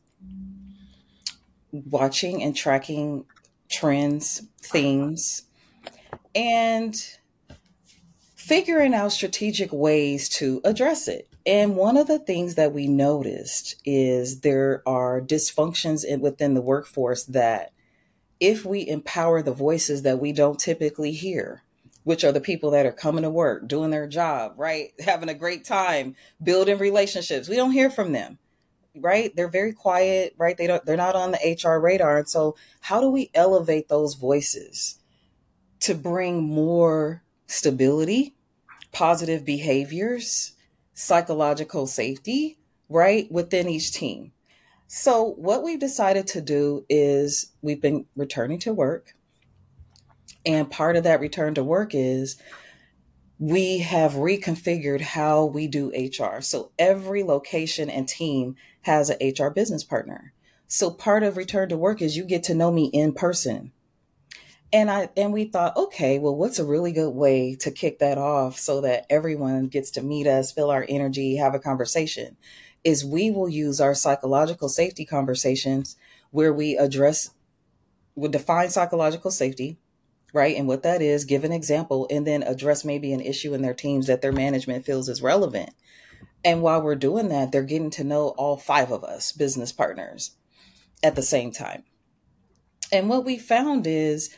watching 1.71 2.43
and 2.43 2.57
tracking 2.57 3.27
trends, 3.69 4.43
themes, 4.63 5.43
and 6.35 6.97
figuring 8.43 8.93
out 8.93 9.13
strategic 9.13 9.73
ways 9.73 10.29
to 10.29 10.61
address 10.65 11.07
it. 11.07 11.29
And 11.47 11.77
one 11.77 11.97
of 11.97 12.09
the 12.09 12.19
things 12.19 12.57
that 12.57 12.73
we 12.73 12.89
noticed 12.89 13.77
is 13.85 14.41
there 14.41 14.83
are 14.85 15.21
dysfunctions 15.21 16.05
in, 16.05 16.21
within 16.21 16.55
the 16.55 16.61
workforce 16.61 17.23
that 17.27 17.73
if 18.41 18.65
we 18.65 18.89
empower 18.89 19.43
the 19.43 19.53
voices 19.53 20.03
that 20.03 20.19
we 20.19 20.33
don't 20.33 20.59
typically 20.59 21.13
hear, 21.13 21.63
which 22.03 22.25
are 22.25 22.33
the 22.33 22.41
people 22.41 22.73
that 22.73 22.85
are 22.85 22.93
coming 22.93 23.23
to 23.23 23.31
work, 23.31 23.69
doing 23.69 23.91
their 23.91 24.09
job, 24.09 24.55
right? 24.57 24.93
Having 24.99 25.29
a 25.29 25.35
great 25.35 25.65
time, 25.65 26.17
building 26.43 26.79
relationships. 26.79 27.49
We 27.49 27.55
don't 27.55 27.71
hear 27.71 27.91
from 27.91 28.11
them, 28.11 28.41
right? 28.97 29.35
They're 29.37 29.47
very 29.47 29.73
quiet, 29.73 30.35
right? 30.37 30.57
They 30.57 30.67
don't 30.67 30.85
they're 30.85 30.97
not 30.97 31.15
on 31.15 31.31
the 31.31 31.59
HR 31.63 31.79
radar. 31.79 32.19
And 32.19 32.29
so 32.29 32.57
how 32.81 33.01
do 33.01 33.09
we 33.09 33.31
elevate 33.35 33.89
those 33.89 34.15
voices 34.15 34.99
to 35.79 35.95
bring 35.95 36.43
more 36.43 37.22
stability, 37.53 38.35
positive 38.93 39.45
behaviors, 39.45 40.53
psychological 40.95 41.87
safety, 41.87 42.59
right, 42.89 43.31
within 43.31 43.69
each 43.69 43.93
team? 43.93 44.33
So 44.89 45.35
what 45.39 45.63
we've 45.63 45.81
decided 45.81 46.27
to 46.29 46.41
do 46.41 46.85
is 46.89 47.53
we've 47.63 47.81
been 47.81 48.07
returning 48.17 48.59
to 48.61 48.75
work 48.75 49.15
and 50.45 50.71
part 50.71 50.97
of 50.97 51.05
that 51.05 51.21
return 51.21 51.55
to 51.55 51.65
work 51.65 51.95
is 51.95 52.37
we 53.39 53.79
have 53.79 54.13
reconfigured 54.13 55.01
how 55.01 55.45
we 55.45 55.67
do 55.67 55.91
HR. 55.91 56.41
So 56.41 56.73
every 56.79 57.23
location 57.23 57.91
and 57.91 58.09
team 58.09 58.57
has 58.83 59.11
an 59.11 59.19
HR 59.21 59.51
business 59.51 59.85
partner. 59.85 60.33
So 60.67 60.91
part 60.91 61.23
of 61.23 61.37
return 61.37 61.69
to 61.69 61.77
work 61.77 62.01
is 62.01 62.17
you 62.17 62.25
get 62.25 62.43
to 62.45 62.55
know 62.55 62.71
me 62.71 62.87
in 62.87 63.13
person. 63.13 63.73
And 64.73 64.91
I 64.91 65.11
and 65.17 65.33
we 65.33 65.45
thought, 65.45 65.77
okay, 65.77 66.19
well, 66.19 66.35
what's 66.35 66.59
a 66.59 66.65
really 66.65 66.93
good 66.93 67.11
way 67.11 67.55
to 67.57 67.71
kick 67.71 67.99
that 67.99 68.17
off 68.17 68.59
so 68.59 68.81
that 68.81 69.07
everyone 69.11 69.69
gets 69.69 69.91
to 69.93 70.03
meet 70.03 70.27
us, 70.27 70.53
feel 70.53 70.71
our 70.71 70.87
energy, 70.89 71.37
have 71.37 71.55
a 71.55 71.59
conversation? 71.59 72.37
Is 72.83 73.05
we 73.05 73.31
will 73.31 73.49
use 73.49 73.81
our 73.81 73.95
psychological 73.95 74.69
safety 74.69 75.05
conversations 75.05 75.97
where 76.31 76.53
we 76.53 76.77
address, 76.77 77.31
we 78.15 78.29
define 78.29 78.71
psychological 78.71 79.31
safety, 79.31 79.79
right? 80.33 80.57
And 80.57 80.67
what 80.67 80.83
that 80.83 81.03
is, 81.03 81.27
give 81.27 81.45
an 81.45 81.53
example, 81.53 82.07
and 82.11 82.27
then 82.27 82.43
address 82.43 82.85
maybe 82.85 83.13
an 83.13 83.21
issue 83.21 83.55
in 83.55 83.63
their 83.63 83.75
teams 83.75 84.07
that 84.07 84.23
their 84.23 84.33
management 84.33 84.87
feels 84.87 85.09
is 85.09 85.23
relevant. 85.23 85.71
And 86.45 86.63
while 86.63 86.83
we're 86.83 86.97
doing 86.97 87.29
that, 87.29 87.53
they're 87.53 87.63
getting 87.63 87.91
to 87.91 88.05
know 88.05 88.29
all 88.31 88.57
five 88.57 88.91
of 88.91 89.05
us 89.05 89.31
business 89.31 89.71
partners 89.71 90.33
at 91.03 91.15
the 91.15 91.23
same 91.23 91.53
time. 91.53 91.85
And 92.91 93.09
what 93.09 93.25
we 93.25 93.39
found 93.39 93.87
is 93.87 94.37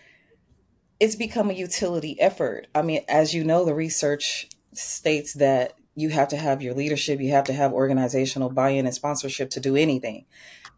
it's 1.05 1.17
become 1.17 1.51
a 1.51 1.53
utility 1.53 2.19
effort. 2.19 2.67
I 2.75 2.81
mean, 2.81 3.03
as 3.09 3.35
you 3.35 3.45
know, 3.45 3.67
the 3.67 3.75
research 3.75 4.49
states 4.73 5.35
that 5.35 5.75
you 5.95 6.09
have 6.09 6.29
to 6.29 6.37
have 6.39 6.63
your 6.63 6.73
leadership, 6.73 7.21
you 7.21 7.31
have 7.33 7.45
to 7.45 7.53
have 7.53 7.75
organizational 7.75 8.49
buy 8.49 8.71
in 8.71 8.87
and 8.87 8.95
sponsorship 8.95 9.51
to 9.51 9.61
do 9.61 9.77
anything. 9.77 10.25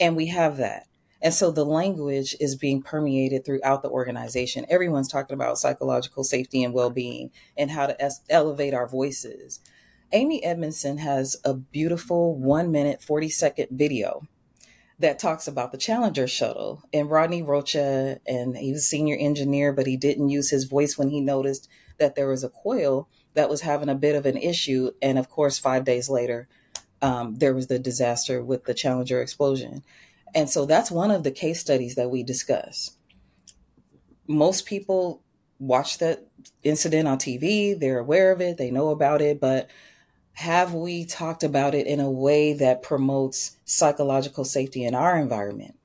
And 0.00 0.16
we 0.16 0.26
have 0.26 0.56
that. 0.56 0.88
And 1.23 1.33
so 1.33 1.52
the 1.52 1.64
language 1.64 2.35
is 2.40 2.56
being 2.56 2.83
permeated 2.83 3.45
throughout 3.45 3.83
the 3.83 3.88
organization. 3.88 4.66
Everyone's 4.68 5.06
talking 5.06 5.35
about 5.35 5.59
psychological 5.59 6.25
safety 6.25 6.64
and 6.64 6.75
well 6.75 6.90
being 6.90 7.30
and 7.56 7.71
how 7.71 7.87
to 7.87 8.02
es- 8.02 8.21
elevate 8.28 8.75
our 8.75 8.88
voices. 8.88 9.61
Amy 10.11 10.42
Edmondson 10.42 10.99
has 10.99 11.37
a 11.45 11.54
beautiful 11.54 12.35
one 12.35 12.73
minute, 12.73 13.00
40 13.00 13.28
second 13.28 13.68
video 13.71 14.26
that 14.98 15.18
talks 15.18 15.46
about 15.46 15.72
the 15.72 15.78
Challenger 15.78 16.26
shuttle. 16.26 16.82
And 16.92 17.10
Rodney 17.10 17.42
Rocha, 17.42 18.18
and 18.26 18.56
he 18.56 18.72
was 18.72 18.88
senior 18.88 19.16
engineer, 19.18 19.72
but 19.72 19.86
he 19.86 19.96
didn't 19.96 20.30
use 20.30 20.50
his 20.50 20.64
voice 20.64 20.96
when 20.96 21.10
he 21.10 21.20
noticed 21.20 21.68
that 21.98 22.14
there 22.14 22.28
was 22.28 22.44
a 22.44 22.48
coil 22.48 23.08
that 23.34 23.50
was 23.50 23.60
having 23.60 23.88
a 23.88 23.94
bit 23.94 24.16
of 24.16 24.24
an 24.26 24.36
issue. 24.36 24.90
And 25.02 25.18
of 25.18 25.28
course, 25.28 25.58
five 25.58 25.84
days 25.84 26.08
later, 26.08 26.48
um, 27.02 27.34
there 27.36 27.54
was 27.54 27.66
the 27.66 27.78
disaster 27.78 28.42
with 28.42 28.64
the 28.64 28.74
Challenger 28.74 29.20
explosion. 29.20 29.82
And 30.34 30.48
so 30.48 30.66
that's 30.66 30.90
one 30.90 31.10
of 31.10 31.22
the 31.22 31.30
case 31.30 31.60
studies 31.60 31.94
that 31.96 32.10
we 32.10 32.22
discuss. 32.22 32.96
Most 34.26 34.66
people 34.66 35.22
watch 35.58 35.98
that 35.98 36.26
incident 36.62 37.08
on 37.08 37.18
TV, 37.18 37.78
they're 37.78 37.98
aware 37.98 38.32
of 38.32 38.40
it, 38.40 38.56
they 38.56 38.70
know 38.70 38.90
about 38.90 39.22
it, 39.22 39.40
but 39.40 39.70
have 40.37 40.75
we 40.75 41.07
talked 41.07 41.43
about 41.43 41.75
it 41.75 41.87
in 41.87 41.99
a 41.99 42.11
way 42.11 42.52
that 42.52 42.83
promotes 42.83 43.57
psychological 43.64 44.45
safety 44.45 44.85
in 44.85 44.95
our 44.95 45.19
environment? 45.19 45.78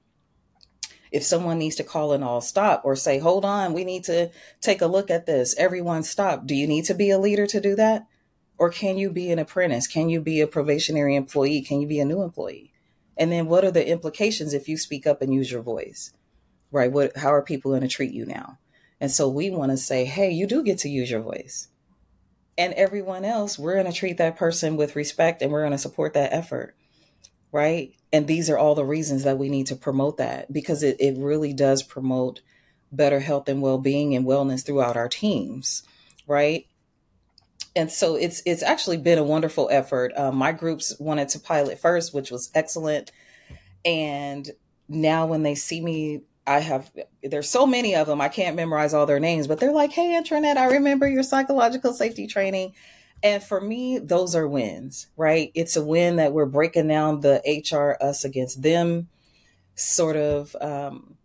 If 1.10 1.24
someone 1.24 1.58
needs 1.58 1.78
to 1.78 1.86
call 1.86 2.12
an 2.12 2.22
all 2.22 2.42
stop 2.42 2.82
or 2.84 2.98
say, 2.98 3.20
hold 3.20 3.46
on, 3.46 3.72
we 3.72 3.86
need 3.86 4.04
to 4.06 4.30
take 4.60 4.82
a 4.82 4.88
look 4.88 5.10
at 5.10 5.26
this, 5.26 5.56
everyone 5.58 6.04
stop. 6.04 6.46
Do 6.46 6.54
you 6.54 6.68
need 6.68 6.84
to 6.86 6.94
be 6.94 7.12
a 7.12 7.18
leader 7.18 7.48
to 7.48 7.62
do 7.62 7.76
that? 7.76 8.08
Or 8.58 8.70
can 8.70 8.98
you 8.98 9.10
be 9.10 9.32
an 9.32 9.40
apprentice? 9.40 9.88
Can 9.88 10.10
you 10.10 10.20
be 10.20 10.42
a 10.42 10.48
probationary 10.48 11.16
employee? 11.16 11.62
Can 11.62 11.80
you 11.80 11.88
be 11.88 12.02
a 12.02 12.06
new 12.06 12.22
employee? 12.22 12.74
And 13.16 13.32
then 13.32 13.48
what 13.48 13.64
are 13.64 13.72
the 13.72 13.88
implications 13.88 14.54
if 14.54 14.68
you 14.68 14.76
speak 14.76 15.08
up 15.08 15.22
and 15.22 15.34
use 15.34 15.50
your 15.50 15.62
voice? 15.62 16.12
Right? 16.74 16.92
What 16.92 17.16
how 17.16 17.34
are 17.34 17.42
people 17.42 17.72
going 17.72 17.84
to 17.84 17.88
treat 17.88 18.12
you 18.12 18.26
now? 18.26 18.58
And 19.00 19.10
so 19.10 19.30
we 19.30 19.50
want 19.50 19.72
to 19.72 19.78
say, 19.78 20.04
hey, 20.04 20.30
you 20.30 20.46
do 20.46 20.62
get 20.62 20.80
to 20.80 20.90
use 20.90 21.10
your 21.10 21.22
voice. 21.22 21.70
And 22.58 22.74
everyone 22.74 23.26
else, 23.26 23.58
we're 23.58 23.74
going 23.74 23.92
to 23.92 23.98
treat 23.98 24.18
that 24.18 24.38
person 24.38 24.76
with 24.76 24.96
respect 24.96 25.42
and 25.42 25.52
we're 25.52 25.62
going 25.62 25.72
to 25.72 25.78
support 25.78 26.14
that 26.14 26.34
effort. 26.34 26.76
Right. 27.52 27.96
And 28.14 28.28
these 28.28 28.50
are 28.50 28.58
all 28.58 28.76
the 28.76 28.86
reasons 28.86 29.24
that 29.24 29.38
we 29.38 29.50
need 29.50 29.68
to 29.68 29.76
promote 29.76 30.18
that 30.18 30.52
because 30.52 30.84
it, 30.84 30.98
it 31.00 31.18
really 31.18 31.54
does 31.54 31.84
promote 31.84 32.42
better 32.92 33.20
health 33.20 33.48
and 33.48 33.62
well 33.62 33.78
being 33.78 34.16
and 34.16 34.26
wellness 34.26 34.66
throughout 34.66 34.98
our 34.98 35.10
teams. 35.10 35.84
Right 36.28 36.68
and 37.76 37.92
so 37.92 38.16
it's 38.16 38.42
it's 38.46 38.64
actually 38.64 38.98
been 38.98 39.18
a 39.18 39.24
wonderful 39.24 39.70
effort. 39.72 40.12
Um, 40.18 40.36
my 40.36 40.52
groups 40.52 40.94
wanted 41.00 41.30
to 41.30 41.40
pilot 41.40 41.80
first, 41.80 42.14
which 42.14 42.32
was 42.32 42.52
excellent, 42.54 43.12
and 43.86 44.50
now 44.90 45.26
when 45.26 45.44
they 45.44 45.56
see 45.56 45.82
me, 45.82 46.24
I 46.48 46.60
have 46.60 46.92
there's 47.24 47.50
so 47.50 47.68
many 47.68 47.96
of 47.96 48.08
them 48.08 48.20
I 48.20 48.30
can't 48.30 48.56
memorize 48.56 48.94
all 48.94 49.06
their 49.06 49.20
names, 49.20 49.48
but 49.48 49.60
they're 49.60 49.72
like, 49.72 49.92
"Hey, 49.92 50.20
Antronette, 50.20 50.58
I 50.58 50.66
remember 50.66 51.08
your 51.08 51.24
psychological 51.24 51.94
safety 51.94 52.28
training." 52.28 52.74
And 53.24 53.44
for 53.44 53.62
me, 53.62 54.00
those 54.00 54.36
are 54.36 54.48
wins, 54.48 55.08
right? 55.16 55.52
It's 55.54 55.76
a 55.76 55.84
win 55.84 56.16
that 56.16 56.34
we're 56.34 56.48
breaking 56.48 56.88
down 56.88 57.20
the 57.20 57.42
HR 57.46 58.04
us 58.04 58.26
against 58.26 58.64
them 58.64 59.10
sort 59.76 60.16
of 60.16 60.56
um, 60.60 61.18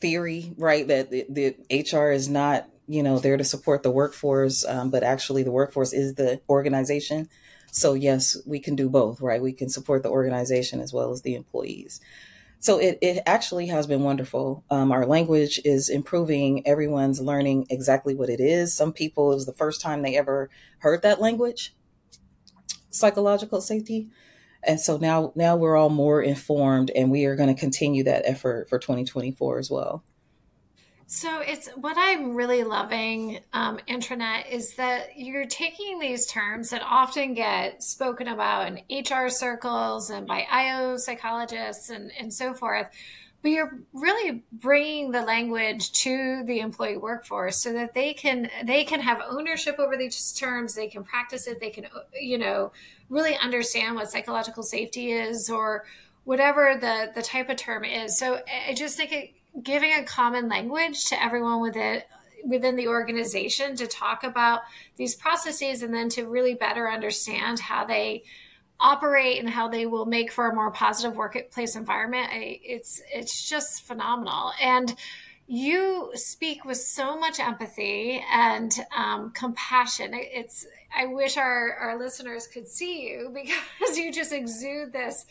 theory, 0.00 0.54
right? 0.56 0.88
That 0.88 1.10
the, 1.10 1.26
the 1.28 1.56
HR 1.70 2.10
is 2.10 2.28
not 2.28 2.68
you 2.86 3.02
know 3.02 3.18
there 3.18 3.36
to 3.36 3.44
support 3.44 3.82
the 3.82 3.90
workforce 3.90 4.64
um, 4.66 4.90
but 4.90 5.02
actually 5.02 5.42
the 5.42 5.50
workforce 5.50 5.92
is 5.92 6.16
the 6.16 6.40
organization 6.48 7.28
so 7.70 7.94
yes 7.94 8.36
we 8.44 8.60
can 8.60 8.76
do 8.76 8.90
both 8.90 9.20
right 9.22 9.40
we 9.40 9.52
can 9.52 9.70
support 9.70 10.02
the 10.02 10.10
organization 10.10 10.80
as 10.80 10.92
well 10.92 11.10
as 11.10 11.22
the 11.22 11.34
employees 11.34 12.00
so 12.64 12.78
it, 12.78 12.96
it 13.02 13.22
actually 13.26 13.66
has 13.66 13.86
been 13.86 14.04
wonderful. 14.04 14.64
Um, 14.70 14.90
our 14.90 15.04
language 15.04 15.60
is 15.66 15.90
improving. 15.90 16.66
Everyone's 16.66 17.20
learning 17.20 17.66
exactly 17.68 18.14
what 18.14 18.30
it 18.30 18.40
is. 18.40 18.72
Some 18.74 18.90
people 18.90 19.32
it 19.32 19.34
was 19.34 19.44
the 19.44 19.52
first 19.52 19.82
time 19.82 20.00
they 20.00 20.16
ever 20.16 20.48
heard 20.78 21.02
that 21.02 21.20
language 21.20 21.76
psychological 22.88 23.60
safety. 23.60 24.08
And 24.66 24.80
so 24.80 24.96
now 24.96 25.34
now 25.36 25.56
we're 25.56 25.76
all 25.76 25.90
more 25.90 26.22
informed 26.22 26.90
and 26.96 27.10
we 27.10 27.26
are 27.26 27.36
going 27.36 27.54
to 27.54 27.60
continue 27.60 28.02
that 28.04 28.22
effort 28.24 28.70
for 28.70 28.78
2024 28.78 29.58
as 29.58 29.70
well 29.70 30.02
so 31.06 31.40
it's 31.40 31.68
what 31.76 31.96
I'm 31.98 32.34
really 32.34 32.64
loving, 32.64 33.40
um, 33.52 33.78
Antronette, 33.88 34.50
is 34.50 34.74
that 34.76 35.16
you're 35.16 35.46
taking 35.46 35.98
these 35.98 36.26
terms 36.26 36.70
that 36.70 36.82
often 36.82 37.34
get 37.34 37.82
spoken 37.82 38.28
about 38.28 38.68
in 38.68 38.80
HR 38.90 39.28
circles 39.28 40.10
and 40.10 40.26
by 40.26 40.46
IO 40.50 40.96
psychologists 40.96 41.90
and, 41.90 42.10
and 42.18 42.32
so 42.32 42.54
forth, 42.54 42.88
but 43.42 43.50
you're 43.50 43.78
really 43.92 44.42
bringing 44.50 45.10
the 45.10 45.20
language 45.20 45.92
to 45.92 46.42
the 46.46 46.60
employee 46.60 46.96
workforce 46.96 47.58
so 47.58 47.74
that 47.74 47.92
they 47.92 48.14
can 48.14 48.48
they 48.64 48.84
can 48.84 49.00
have 49.00 49.20
ownership 49.28 49.78
over 49.78 49.98
these 49.98 50.32
terms, 50.32 50.74
they 50.74 50.88
can 50.88 51.04
practice 51.04 51.46
it, 51.46 51.60
they 51.60 51.68
can 51.68 51.86
you 52.18 52.38
know 52.38 52.72
really 53.10 53.36
understand 53.36 53.96
what 53.96 54.10
psychological 54.10 54.62
safety 54.62 55.12
is 55.12 55.50
or 55.50 55.84
whatever 56.24 56.78
the 56.80 57.12
the 57.14 57.20
type 57.20 57.50
of 57.50 57.58
term 57.58 57.84
is. 57.84 58.18
So 58.18 58.40
I 58.66 58.72
just 58.72 58.96
think 58.96 59.12
it 59.12 59.34
giving 59.62 59.92
a 59.92 60.04
common 60.04 60.48
language 60.48 61.06
to 61.06 61.22
everyone 61.22 61.60
within 61.60 62.02
within 62.44 62.76
the 62.76 62.88
organization 62.88 63.74
to 63.74 63.86
talk 63.86 64.22
about 64.22 64.60
these 64.96 65.14
processes 65.14 65.82
and 65.82 65.94
then 65.94 66.10
to 66.10 66.26
really 66.26 66.54
better 66.54 66.90
understand 66.90 67.58
how 67.58 67.86
they 67.86 68.22
operate 68.78 69.38
and 69.38 69.48
how 69.48 69.68
they 69.68 69.86
will 69.86 70.04
make 70.04 70.30
for 70.30 70.50
a 70.50 70.54
more 70.54 70.70
positive 70.70 71.16
workplace 71.16 71.76
environment. 71.76 72.28
It's 72.32 73.02
it's 73.12 73.48
just 73.48 73.82
phenomenal. 73.84 74.52
And 74.60 74.94
you 75.46 76.10
speak 76.14 76.64
with 76.64 76.78
so 76.78 77.18
much 77.18 77.38
empathy 77.38 78.22
and 78.32 78.72
um, 78.96 79.30
compassion. 79.32 80.10
It's 80.14 80.66
i 80.96 81.06
wish 81.06 81.36
our, 81.36 81.74
our 81.74 81.98
listeners 81.98 82.46
could 82.46 82.68
see 82.68 83.08
you 83.08 83.30
because 83.34 83.98
you 83.98 84.12
just 84.12 84.32
exude 84.32 84.92
this 84.92 85.26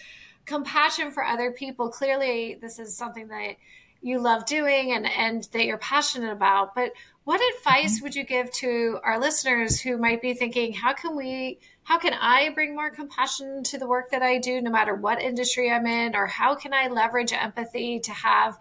compassion 0.45 1.11
for 1.11 1.23
other 1.23 1.51
people. 1.51 1.89
Clearly 1.89 2.57
this 2.59 2.79
is 2.79 2.97
something 2.97 3.27
that 3.29 3.55
you 4.03 4.19
love 4.19 4.45
doing 4.45 4.91
and, 4.91 5.09
and 5.09 5.43
that 5.53 5.65
you're 5.65 5.77
passionate 5.77 6.31
about. 6.31 6.75
But 6.75 6.91
what 7.23 7.41
advice 7.55 7.95
mm-hmm. 7.95 8.03
would 8.03 8.15
you 8.15 8.25
give 8.25 8.51
to 8.51 8.99
our 9.01 9.17
listeners 9.17 9.79
who 9.79 9.97
might 9.97 10.21
be 10.21 10.33
thinking, 10.33 10.73
how 10.73 10.93
can 10.93 11.15
we, 11.15 11.59
how 11.83 11.97
can 11.97 12.13
I 12.13 12.49
bring 12.49 12.75
more 12.75 12.89
compassion 12.89 13.63
to 13.63 13.79
the 13.79 13.87
work 13.87 14.11
that 14.11 14.21
I 14.21 14.39
do, 14.39 14.61
no 14.61 14.69
matter 14.69 14.93
what 14.93 15.21
industry 15.21 15.71
I'm 15.71 15.87
in, 15.87 16.15
or 16.15 16.27
how 16.27 16.53
can 16.53 16.73
I 16.73 16.89
leverage 16.89 17.31
empathy 17.31 18.01
to 18.01 18.11
have, 18.11 18.59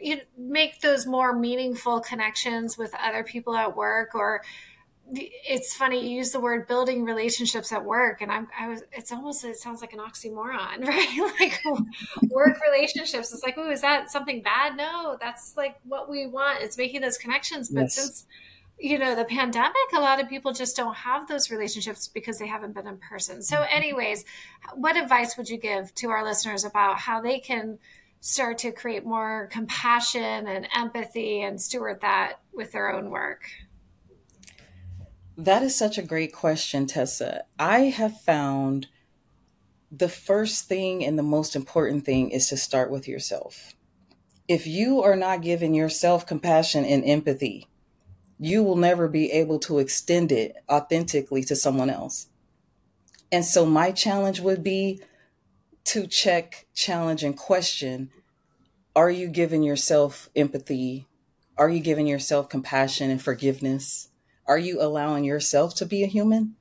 you 0.00 0.16
know, 0.16 0.22
make 0.38 0.80
those 0.80 1.06
more 1.06 1.36
meaningful 1.36 1.98
connections 2.00 2.78
with 2.78 2.94
other 3.02 3.24
people 3.24 3.56
at 3.56 3.76
work 3.76 4.14
or 4.14 4.42
it's 5.14 5.74
funny 5.74 6.06
you 6.06 6.16
use 6.16 6.32
the 6.32 6.40
word 6.40 6.66
building 6.66 7.04
relationships 7.04 7.72
at 7.72 7.84
work 7.84 8.20
and 8.20 8.30
i'm 8.30 8.46
i 8.58 8.68
was 8.68 8.82
it's 8.92 9.10
almost 9.10 9.44
it 9.44 9.56
sounds 9.56 9.80
like 9.80 9.92
an 9.92 9.98
oxymoron 9.98 10.84
right 10.86 11.32
like 11.40 11.60
work 12.30 12.58
relationships 12.70 13.32
it's 13.32 13.42
like 13.42 13.54
oh 13.56 13.70
is 13.70 13.80
that 13.80 14.10
something 14.10 14.42
bad 14.42 14.76
no 14.76 15.16
that's 15.20 15.54
like 15.56 15.76
what 15.84 16.10
we 16.10 16.26
want 16.26 16.60
it's 16.60 16.76
making 16.76 17.00
those 17.00 17.16
connections 17.16 17.70
but 17.70 17.82
yes. 17.82 17.94
since 17.94 18.26
you 18.78 18.98
know 18.98 19.14
the 19.14 19.24
pandemic 19.24 19.74
a 19.94 20.00
lot 20.00 20.20
of 20.20 20.28
people 20.28 20.52
just 20.52 20.76
don't 20.76 20.94
have 20.94 21.26
those 21.26 21.50
relationships 21.50 22.08
because 22.08 22.38
they 22.38 22.46
haven't 22.46 22.74
been 22.74 22.86
in 22.86 22.98
person 22.98 23.42
so 23.42 23.56
mm-hmm. 23.56 23.76
anyways 23.76 24.24
what 24.74 24.96
advice 24.96 25.36
would 25.36 25.48
you 25.48 25.58
give 25.58 25.94
to 25.94 26.10
our 26.10 26.24
listeners 26.24 26.64
about 26.64 26.98
how 26.98 27.20
they 27.20 27.38
can 27.38 27.78
start 28.20 28.58
to 28.58 28.72
create 28.72 29.06
more 29.06 29.48
compassion 29.52 30.48
and 30.48 30.66
empathy 30.74 31.40
and 31.42 31.60
steward 31.60 32.00
that 32.00 32.40
with 32.52 32.72
their 32.72 32.92
own 32.92 33.10
work 33.10 33.44
that 35.38 35.62
is 35.62 35.76
such 35.76 35.98
a 35.98 36.02
great 36.02 36.32
question, 36.32 36.86
Tessa. 36.86 37.44
I 37.60 37.82
have 37.84 38.20
found 38.20 38.88
the 39.90 40.08
first 40.08 40.68
thing 40.68 41.04
and 41.04 41.16
the 41.16 41.22
most 41.22 41.54
important 41.54 42.04
thing 42.04 42.30
is 42.30 42.48
to 42.48 42.56
start 42.56 42.90
with 42.90 43.06
yourself. 43.06 43.74
If 44.48 44.66
you 44.66 45.00
are 45.02 45.14
not 45.14 45.42
giving 45.42 45.74
yourself 45.74 46.26
compassion 46.26 46.84
and 46.84 47.04
empathy, 47.04 47.68
you 48.40 48.64
will 48.64 48.76
never 48.76 49.06
be 49.06 49.30
able 49.30 49.60
to 49.60 49.78
extend 49.78 50.32
it 50.32 50.56
authentically 50.68 51.44
to 51.44 51.54
someone 51.54 51.88
else. 51.88 52.26
And 53.30 53.44
so, 53.44 53.64
my 53.64 53.92
challenge 53.92 54.40
would 54.40 54.64
be 54.64 55.00
to 55.84 56.06
check, 56.06 56.66
challenge, 56.74 57.22
and 57.22 57.36
question 57.36 58.10
Are 58.96 59.10
you 59.10 59.28
giving 59.28 59.62
yourself 59.62 60.30
empathy? 60.34 61.06
Are 61.56 61.68
you 61.68 61.80
giving 61.80 62.06
yourself 62.06 62.48
compassion 62.48 63.10
and 63.10 63.22
forgiveness? 63.22 64.08
Are 64.48 64.58
you 64.58 64.80
allowing 64.80 65.24
yourself 65.24 65.74
to 65.76 65.86
be 65.86 66.02
a 66.02 66.08
human? 66.08 66.56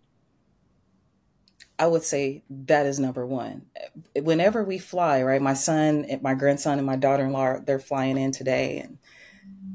I 1.79 1.87
would 1.87 2.03
say 2.03 2.43
that 2.49 2.85
is 2.85 2.99
number 2.99 3.25
one. 3.25 3.67
Whenever 4.15 4.63
we 4.63 4.77
fly, 4.77 5.23
right? 5.23 5.41
My 5.41 5.53
son, 5.53 6.05
my 6.21 6.33
grandson, 6.33 6.79
and 6.79 6.87
my 6.87 6.97
daughter 6.97 7.25
in 7.25 7.31
law, 7.31 7.59
they're 7.59 7.79
flying 7.79 8.17
in 8.17 8.31
today. 8.31 8.79
And, 8.79 8.97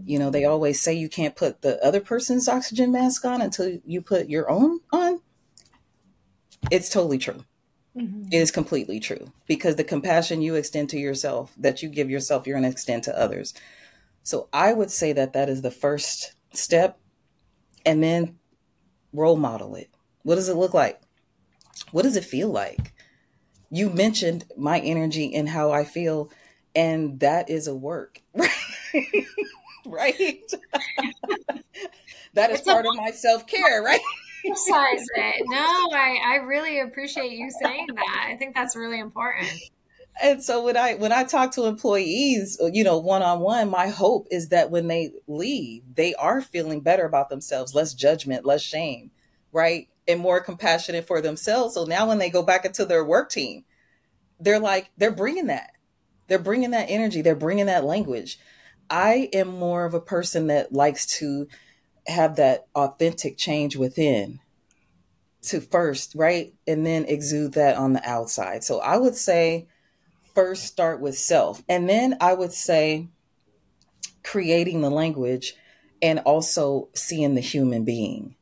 you 0.05 0.19
know, 0.19 0.29
they 0.29 0.45
always 0.45 0.81
say 0.81 0.93
you 0.93 1.09
can't 1.09 1.37
put 1.37 1.63
the 1.63 1.83
other 1.85 2.01
person's 2.01 2.49
oxygen 2.49 2.93
mask 2.93 3.25
on 3.25 3.41
until 3.41 3.79
you 3.87 4.03
put 4.03 4.29
your 4.29 4.51
own 4.51 4.81
on. 4.93 5.21
It's 6.71 6.89
totally 6.89 7.19
true. 7.19 7.45
Mm-hmm. 7.97 8.29
It 8.33 8.39
is 8.39 8.51
completely 8.51 8.99
true 8.99 9.33
because 9.47 9.77
the 9.77 9.85
compassion 9.85 10.43
you 10.43 10.55
extend 10.55 10.91
to 10.91 10.99
yourself, 10.99 11.53
that 11.57 11.83
you 11.83 11.89
give 11.89 12.11
yourself, 12.11 12.47
you're 12.47 12.55
going 12.55 12.65
to 12.65 12.71
extend 12.71 13.05
to 13.05 13.19
others. 13.19 13.55
So 14.23 14.49
I 14.53 14.73
would 14.73 14.91
say 14.91 15.13
that 15.13 15.35
that 15.35 15.49
is 15.49 15.63
the 15.63 15.71
first 15.71 16.33
step 16.53 16.99
and 17.85 18.03
then 18.03 18.39
role 19.13 19.37
model 19.37 19.75
it. 19.75 19.91
What 20.23 20.37
does 20.37 20.49
it 20.49 20.57
look 20.57 20.75
like? 20.75 21.01
What 21.91 22.03
does 22.03 22.17
it 22.17 22.25
feel 22.25 22.49
like? 22.49 22.93
You 23.71 23.91
mentioned 23.91 24.45
my 24.57 24.81
energy 24.81 25.35
and 25.35 25.49
how 25.49 25.71
I 25.73 25.85
feel, 25.85 26.31
and 26.75 27.21
that 27.21 27.49
is 27.49 27.67
a 27.67 27.75
work, 27.75 28.21
right? 28.35 28.51
right? 29.87 30.53
that 32.35 32.51
is 32.51 32.61
it's 32.61 32.69
part 32.69 32.85
a- 32.85 32.89
of 32.89 32.97
my 32.97 33.11
self 33.11 33.47
care, 33.47 33.83
right? 33.83 34.01
Exercise 34.45 35.07
it. 35.15 35.45
No, 35.47 35.91
I, 35.93 36.19
I 36.25 36.35
really 36.45 36.81
appreciate 36.81 37.31
you 37.33 37.49
saying 37.63 37.87
that. 37.95 38.27
I 38.29 38.37
think 38.37 38.55
that's 38.57 38.75
really 38.75 38.99
important 38.99 39.49
and 40.21 40.43
so 40.43 40.65
when 40.65 40.77
I 40.77 40.95
when 40.95 41.13
I 41.13 41.25
talk 41.25 41.53
to 41.53 41.65
employees, 41.65 42.61
you 42.73 42.85
know, 42.85 42.99
one 42.99 43.23
on 43.23 43.41
one, 43.41 43.71
my 43.71 43.89
hope 43.89 44.27
is 44.31 44.49
that 44.49 44.71
when 44.71 44.87
they 44.89 45.13
leave, 45.27 45.83
they 45.95 46.15
are 46.15 46.41
feeling 46.41 46.81
better 46.81 47.07
about 47.07 47.31
themselves, 47.31 47.75
less 47.75 47.95
judgment, 47.95 48.45
less 48.45 48.63
shame, 48.63 49.11
right? 49.53 49.89
And 50.07 50.21
more 50.21 50.41
compassionate 50.41 51.07
for 51.07 51.21
themselves. 51.21 51.75
So 51.75 51.85
now 51.85 52.09
when 52.09 52.19
they 52.19 52.29
go 52.29 52.43
back 52.43 52.65
into 52.65 52.85
their 52.85 53.05
work 53.05 53.31
team, 53.31 53.65
they're 54.39 54.61
like 54.61 54.91
they're 54.99 55.11
bringing 55.11 55.47
that. 55.47 55.71
They're 56.29 56.39
bringing 56.39 56.71
that 56.73 56.91
energy, 56.91 57.23
they're 57.23 57.35
bringing 57.35 57.67
that 57.67 57.85
language. 57.85 58.39
I 58.91 59.31
am 59.33 59.49
more 59.49 59.87
of 59.87 59.95
a 59.95 60.01
person 60.01 60.49
that 60.49 60.73
likes 60.73 61.07
to 61.19 61.49
have 62.07 62.37
that 62.37 62.67
authentic 62.75 63.39
change 63.39 63.77
within 63.77 64.41
to 65.43 65.61
first, 65.61 66.15
right? 66.15 66.53
And 66.67 66.85
then 66.85 67.07
exude 67.07 67.55
that 67.55 67.77
on 67.77 67.95
the 67.95 68.09
outside. 68.09 68.65
So 68.65 68.81
I 68.81 68.97
would 68.99 69.17
say 69.17 69.69
first 70.35 70.65
start 70.65 71.01
with 71.01 71.17
self. 71.17 71.63
And 71.69 71.89
then 71.89 72.17
I 72.21 72.35
would 72.35 72.53
say 72.53 73.09
creating 74.23 74.81
the 74.81 74.91
language 74.91 75.55
and 76.01 76.21
also 76.21 76.89
seeing 76.95 77.35
the 77.35 77.41
human 77.41 77.85
being. 77.85 78.37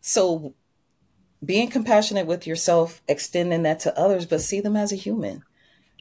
So 0.00 0.54
being 1.44 1.68
compassionate 1.68 2.26
with 2.26 2.46
yourself, 2.46 3.02
extending 3.08 3.62
that 3.62 3.80
to 3.80 3.98
others, 3.98 4.26
but 4.26 4.40
see 4.40 4.60
them 4.60 4.76
as 4.76 4.92
a 4.92 4.96
human. 4.96 5.44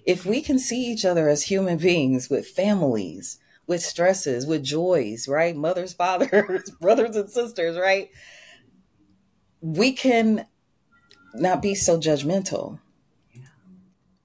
If 0.05 0.25
we 0.25 0.41
can 0.41 0.59
see 0.59 0.85
each 0.85 1.05
other 1.05 1.29
as 1.29 1.43
human 1.43 1.77
beings 1.77 2.29
with 2.29 2.47
families, 2.47 3.39
with 3.67 3.81
stresses, 3.81 4.45
with 4.45 4.63
joys, 4.63 5.27
right? 5.27 5.55
Mothers, 5.55 5.93
fathers, 5.93 6.69
brothers, 6.81 7.15
and 7.15 7.29
sisters, 7.29 7.77
right? 7.77 8.09
We 9.61 9.91
can 9.93 10.45
not 11.33 11.61
be 11.61 11.75
so 11.75 11.99
judgmental, 11.99 12.79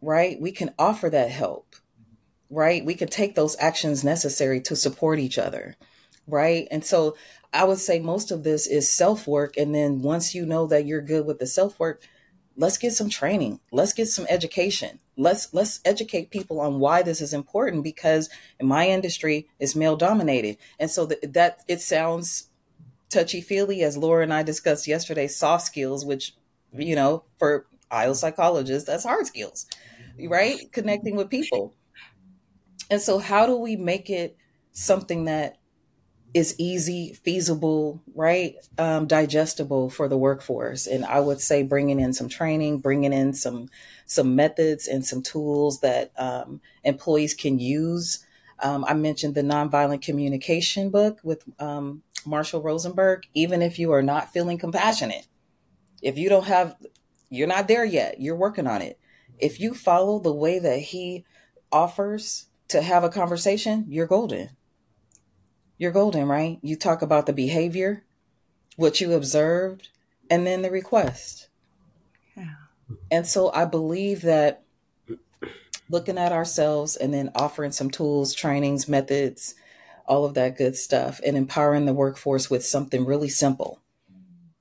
right? 0.01 0.41
We 0.41 0.53
can 0.53 0.75
offer 0.79 1.11
that 1.11 1.31
help, 1.31 1.77
right? 2.49 2.85
We 2.85 2.95
can 2.95 3.09
take 3.09 3.35
those 3.35 3.57
actions 3.59 4.05
necessary 4.05 4.61
to 4.63 4.77
support 4.77 5.19
each 5.19 5.39
other, 5.39 5.77
right? 6.27 6.67
And 6.71 6.85
so 6.85 7.17
I 7.53 7.65
would 7.65 7.79
say 7.79 7.99
most 7.99 8.31
of 8.31 8.45
this 8.45 8.67
is 8.67 8.89
self 8.89 9.27
work. 9.27 9.57
And 9.57 9.75
then 9.75 10.03
once 10.03 10.35
you 10.35 10.47
know 10.47 10.67
that 10.67 10.87
you're 10.87 11.01
good 11.01 11.27
with 11.27 11.39
the 11.39 11.47
self 11.47 11.79
work, 11.79 12.03
let's 12.57 12.79
get 12.79 12.93
some 12.93 13.09
training. 13.09 13.61
Let's 13.73 13.93
get 13.93 14.09
some 14.09 14.27
education. 14.29 15.01
Let's 15.17 15.53
let's 15.53 15.81
educate 15.85 16.31
people 16.31 16.61
on 16.61 16.79
why 16.79 17.03
this 17.03 17.21
is 17.21 17.35
important 17.35 17.85
because 17.85 18.31
in 18.59 18.67
my 18.67 18.89
industry 18.89 19.49
it's 19.59 19.77
male 19.77 19.97
dominated. 19.97 20.57
And 20.79 20.91
so 20.91 21.07
that, 21.07 21.33
that 21.33 21.61
it 21.69 21.81
sounds 21.81 22.49
touchy 23.09 23.41
feely 23.41 23.83
as 23.83 23.97
Laura 23.97 24.23
and 24.23 24.33
I 24.33 24.43
discussed 24.43 24.87
yesterday, 24.87 25.27
soft 25.27 25.67
skills, 25.67 26.05
which, 26.05 26.35
you 26.73 26.95
know, 26.95 27.25
for 27.39 27.67
IO 27.91 28.13
psychologists, 28.13 28.87
that's 28.87 29.05
hard 29.05 29.27
skills, 29.27 29.67
right? 30.29 30.59
Connecting 30.73 31.17
with 31.17 31.31
people. 31.31 31.75
And 32.91 33.01
so 33.01 33.19
how 33.19 33.47
do 33.47 33.57
we 33.57 33.77
make 33.77 34.11
it 34.11 34.37
something 34.73 35.25
that 35.27 35.61
is 36.33 36.55
easy, 36.59 37.13
feasible, 37.13 38.03
right? 38.15 38.55
Um, 38.79 39.07
digestible 39.07 39.91
for 39.91 40.09
the 40.09 40.17
workforce. 40.17 40.87
And 40.87 41.05
I 41.05 41.21
would 41.21 41.41
say 41.41 41.63
bringing 41.63 41.99
in 41.99 42.13
some 42.13 42.29
training, 42.29 42.79
bringing 42.79 43.13
in 43.13 43.33
some 43.33 43.69
some 44.07 44.35
methods 44.35 44.89
and 44.89 45.05
some 45.05 45.23
tools 45.23 45.81
that 45.81 46.13
um, 46.19 46.61
employees 46.85 47.35
can 47.35 47.59
use. 47.59 48.25
Um, 48.63 48.85
I 48.87 48.95
mentioned 48.95 49.35
the 49.35 49.43
nonviolent 49.43 50.03
communication 50.03 50.91
book 50.91 51.19
with 51.23 51.45
um, 51.59 52.03
Marshall 52.27 52.63
Rosenberg. 52.63 53.27
Even 53.35 53.63
if 53.63 53.79
you 53.79 53.93
are 53.93 54.03
not 54.03 54.33
feeling 54.33 54.59
compassionate, 54.59 55.27
if 56.03 56.19
you 56.19 56.29
don't 56.29 56.47
have, 56.47 56.77
you're 57.31 57.49
not 57.49 57.69
there 57.69 57.85
yet. 57.85 58.21
You're 58.21 58.37
working 58.37 58.67
on 58.67 58.83
it. 58.83 58.99
If 59.39 59.61
you 59.61 59.73
follow 59.73 60.19
the 60.19 60.35
way 60.35 60.59
that 60.59 60.79
he 60.79 61.25
offers 61.73 62.47
to 62.69 62.83
have 62.83 63.05
a 63.05 63.09
conversation, 63.09 63.87
you're 63.89 64.07
golden 64.07 64.51
you're 65.81 65.91
golden, 65.93 66.29
right? 66.29 66.59
You 66.61 66.77
talk 66.77 67.01
about 67.01 67.25
the 67.25 67.33
behavior, 67.33 68.05
what 68.77 69.01
you 69.01 69.15
observed, 69.15 69.89
and 70.31 70.47
then 70.47 70.61
the 70.61 70.71
request. 70.71 71.49
Yeah. 72.37 72.53
And 73.11 73.27
so 73.27 73.51
I 73.51 73.65
believe 73.65 74.21
that 74.21 74.63
looking 75.89 76.19
at 76.19 76.33
ourselves 76.33 76.97
and 76.97 77.15
then 77.15 77.31
offering 77.35 77.73
some 77.73 77.91
tools, 77.91 78.35
trainings, 78.35 78.89
methods, 78.89 79.55
all 80.05 80.27
of 80.27 80.35
that 80.35 80.59
good 80.59 80.77
stuff, 80.77 81.19
and 81.25 81.35
empowering 81.35 81.87
the 81.87 81.95
workforce 81.95 82.51
with 82.51 82.63
something 82.63 83.07
really 83.07 83.31
simple, 83.31 83.81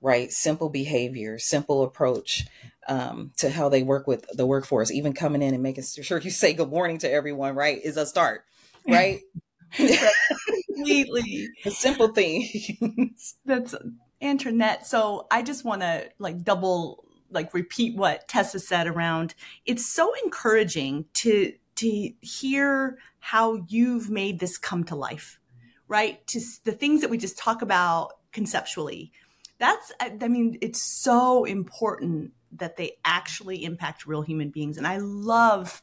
right? 0.02 0.32
Simple 0.32 0.70
behavior, 0.70 1.38
simple 1.40 1.84
approach 1.84 2.46
um, 2.88 3.32
to 3.38 3.50
how 3.50 3.70
they 3.70 3.84
work 3.84 4.08
with 4.08 4.26
the 4.34 4.46
workforce, 4.46 4.92
even 4.92 5.14
coming 5.14 5.42
in 5.42 5.54
and 5.54 5.64
making 5.64 5.84
sure 5.84 6.20
you 6.20 6.32
say 6.32 6.54
good 6.54 6.70
morning 6.70 6.98
to 7.00 7.12
everyone, 7.12 7.56
right? 7.56 7.80
Is 7.84 7.98
a 7.98 8.06
start, 8.06 8.46
right? 8.88 9.20
completely 10.80 11.50
the 11.64 11.72
simple 11.72 12.10
things. 12.10 13.36
That's 13.46 13.76
Antronette. 14.22 14.86
So 14.86 15.28
I 15.32 15.42
just 15.42 15.64
want 15.64 15.82
to 15.82 16.10
like 16.20 16.44
double 16.44 17.06
like 17.32 17.54
repeat 17.54 17.96
what 17.96 18.28
Tessa 18.28 18.60
said 18.60 18.88
around 18.88 19.36
it's 19.66 19.86
so 19.86 20.12
encouraging 20.24 21.06
to 21.14 21.54
to 21.76 22.12
hear 22.22 22.98
how 23.20 23.64
you've 23.68 24.10
made 24.10 24.40
this 24.40 24.58
come 24.58 24.84
to 24.86 24.96
life 24.96 25.40
right 25.88 26.26
to 26.26 26.42
the 26.64 26.72
things 26.72 27.02
that 27.02 27.10
we 27.12 27.20
just 27.20 27.38
talk 27.38 27.62
about 27.62 28.14
conceptually 28.32 29.12
that's 29.60 29.92
i 30.00 30.28
mean 30.28 30.58
it's 30.62 30.82
so 30.82 31.46
important 31.46 32.32
that 32.52 32.78
they 32.78 32.98
actually 33.06 33.64
impact 33.64 34.08
real 34.08 34.22
human 34.22 34.50
beings 34.50 34.78
and 34.78 34.88
i 34.88 34.98
love 34.98 35.82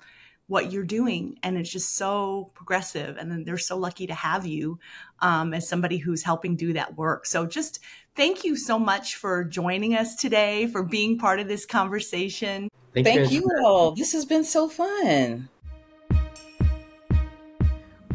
what 0.48 0.70
you're 0.70 0.84
doing 0.84 1.36
and 1.42 1.58
it's 1.58 1.70
just 1.70 1.96
so 1.96 2.50
progressive 2.54 3.16
and 3.16 3.30
then 3.30 3.44
they're 3.44 3.58
so 3.58 3.76
lucky 3.76 4.06
to 4.06 4.14
have 4.14 4.46
you 4.46 4.78
um, 5.20 5.52
as 5.52 5.68
somebody 5.68 5.98
who's 5.98 6.22
helping 6.22 6.54
do 6.54 6.72
that 6.72 6.96
work. 6.96 7.26
So 7.26 7.46
just 7.46 7.80
thank 8.14 8.44
you 8.44 8.56
so 8.56 8.78
much 8.78 9.16
for 9.16 9.42
joining 9.42 9.94
us 9.94 10.14
today 10.14 10.68
for 10.68 10.82
being 10.82 11.18
part 11.18 11.40
of 11.40 11.48
this 11.48 11.66
conversation. 11.66 12.68
Thank, 12.94 13.06
thank 13.06 13.32
you, 13.32 13.40
you 13.40 13.64
all. 13.64 13.92
this 13.92 14.12
has 14.12 14.24
been 14.24 14.44
so 14.44 14.68
fun. 14.68 15.48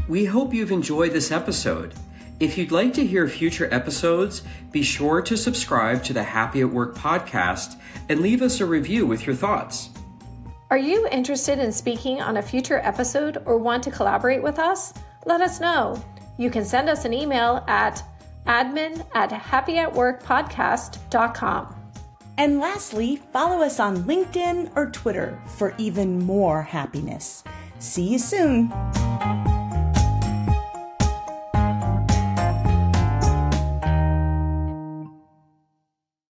We 0.07 0.25
hope 0.25 0.53
you've 0.53 0.71
enjoyed 0.71 1.11
this 1.11 1.31
episode 1.31 1.93
if 2.41 2.57
you'd 2.57 2.71
like 2.71 2.93
to 2.93 3.05
hear 3.05 3.27
future 3.27 3.73
episodes 3.73 4.41
be 4.71 4.83
sure 4.83 5.21
to 5.21 5.37
subscribe 5.37 6.03
to 6.03 6.11
the 6.11 6.23
happy 6.23 6.61
at 6.61 6.69
work 6.69 6.95
podcast 6.95 7.79
and 8.09 8.19
leave 8.19 8.41
us 8.41 8.59
a 8.59 8.65
review 8.65 9.05
with 9.05 9.25
your 9.25 9.35
thoughts 9.35 9.89
are 10.71 10.77
you 10.77 11.07
interested 11.11 11.59
in 11.59 11.71
speaking 11.73 12.21
on 12.21 12.37
a 12.37 12.41
future 12.41 12.77
episode 12.77 13.43
or 13.45 13.57
want 13.57 13.83
to 13.83 13.91
collaborate 13.91 14.41
with 14.41 14.57
us? 14.57 14.93
Let 15.25 15.41
us 15.41 15.59
know. 15.59 16.01
You 16.37 16.49
can 16.49 16.63
send 16.63 16.87
us 16.87 17.03
an 17.03 17.13
email 17.13 17.61
at 17.67 18.01
admin 18.47 19.05
at 19.13 19.31
happyatworkpodcast.com. 19.31 21.75
And 22.37 22.61
lastly, 22.61 23.17
follow 23.33 23.61
us 23.61 23.81
on 23.81 24.05
LinkedIn 24.05 24.71
or 24.77 24.89
Twitter 24.91 25.37
for 25.57 25.75
even 25.77 26.19
more 26.19 26.61
happiness. 26.61 27.43
See 27.79 28.07
you 28.07 28.17
soon. 28.17 28.71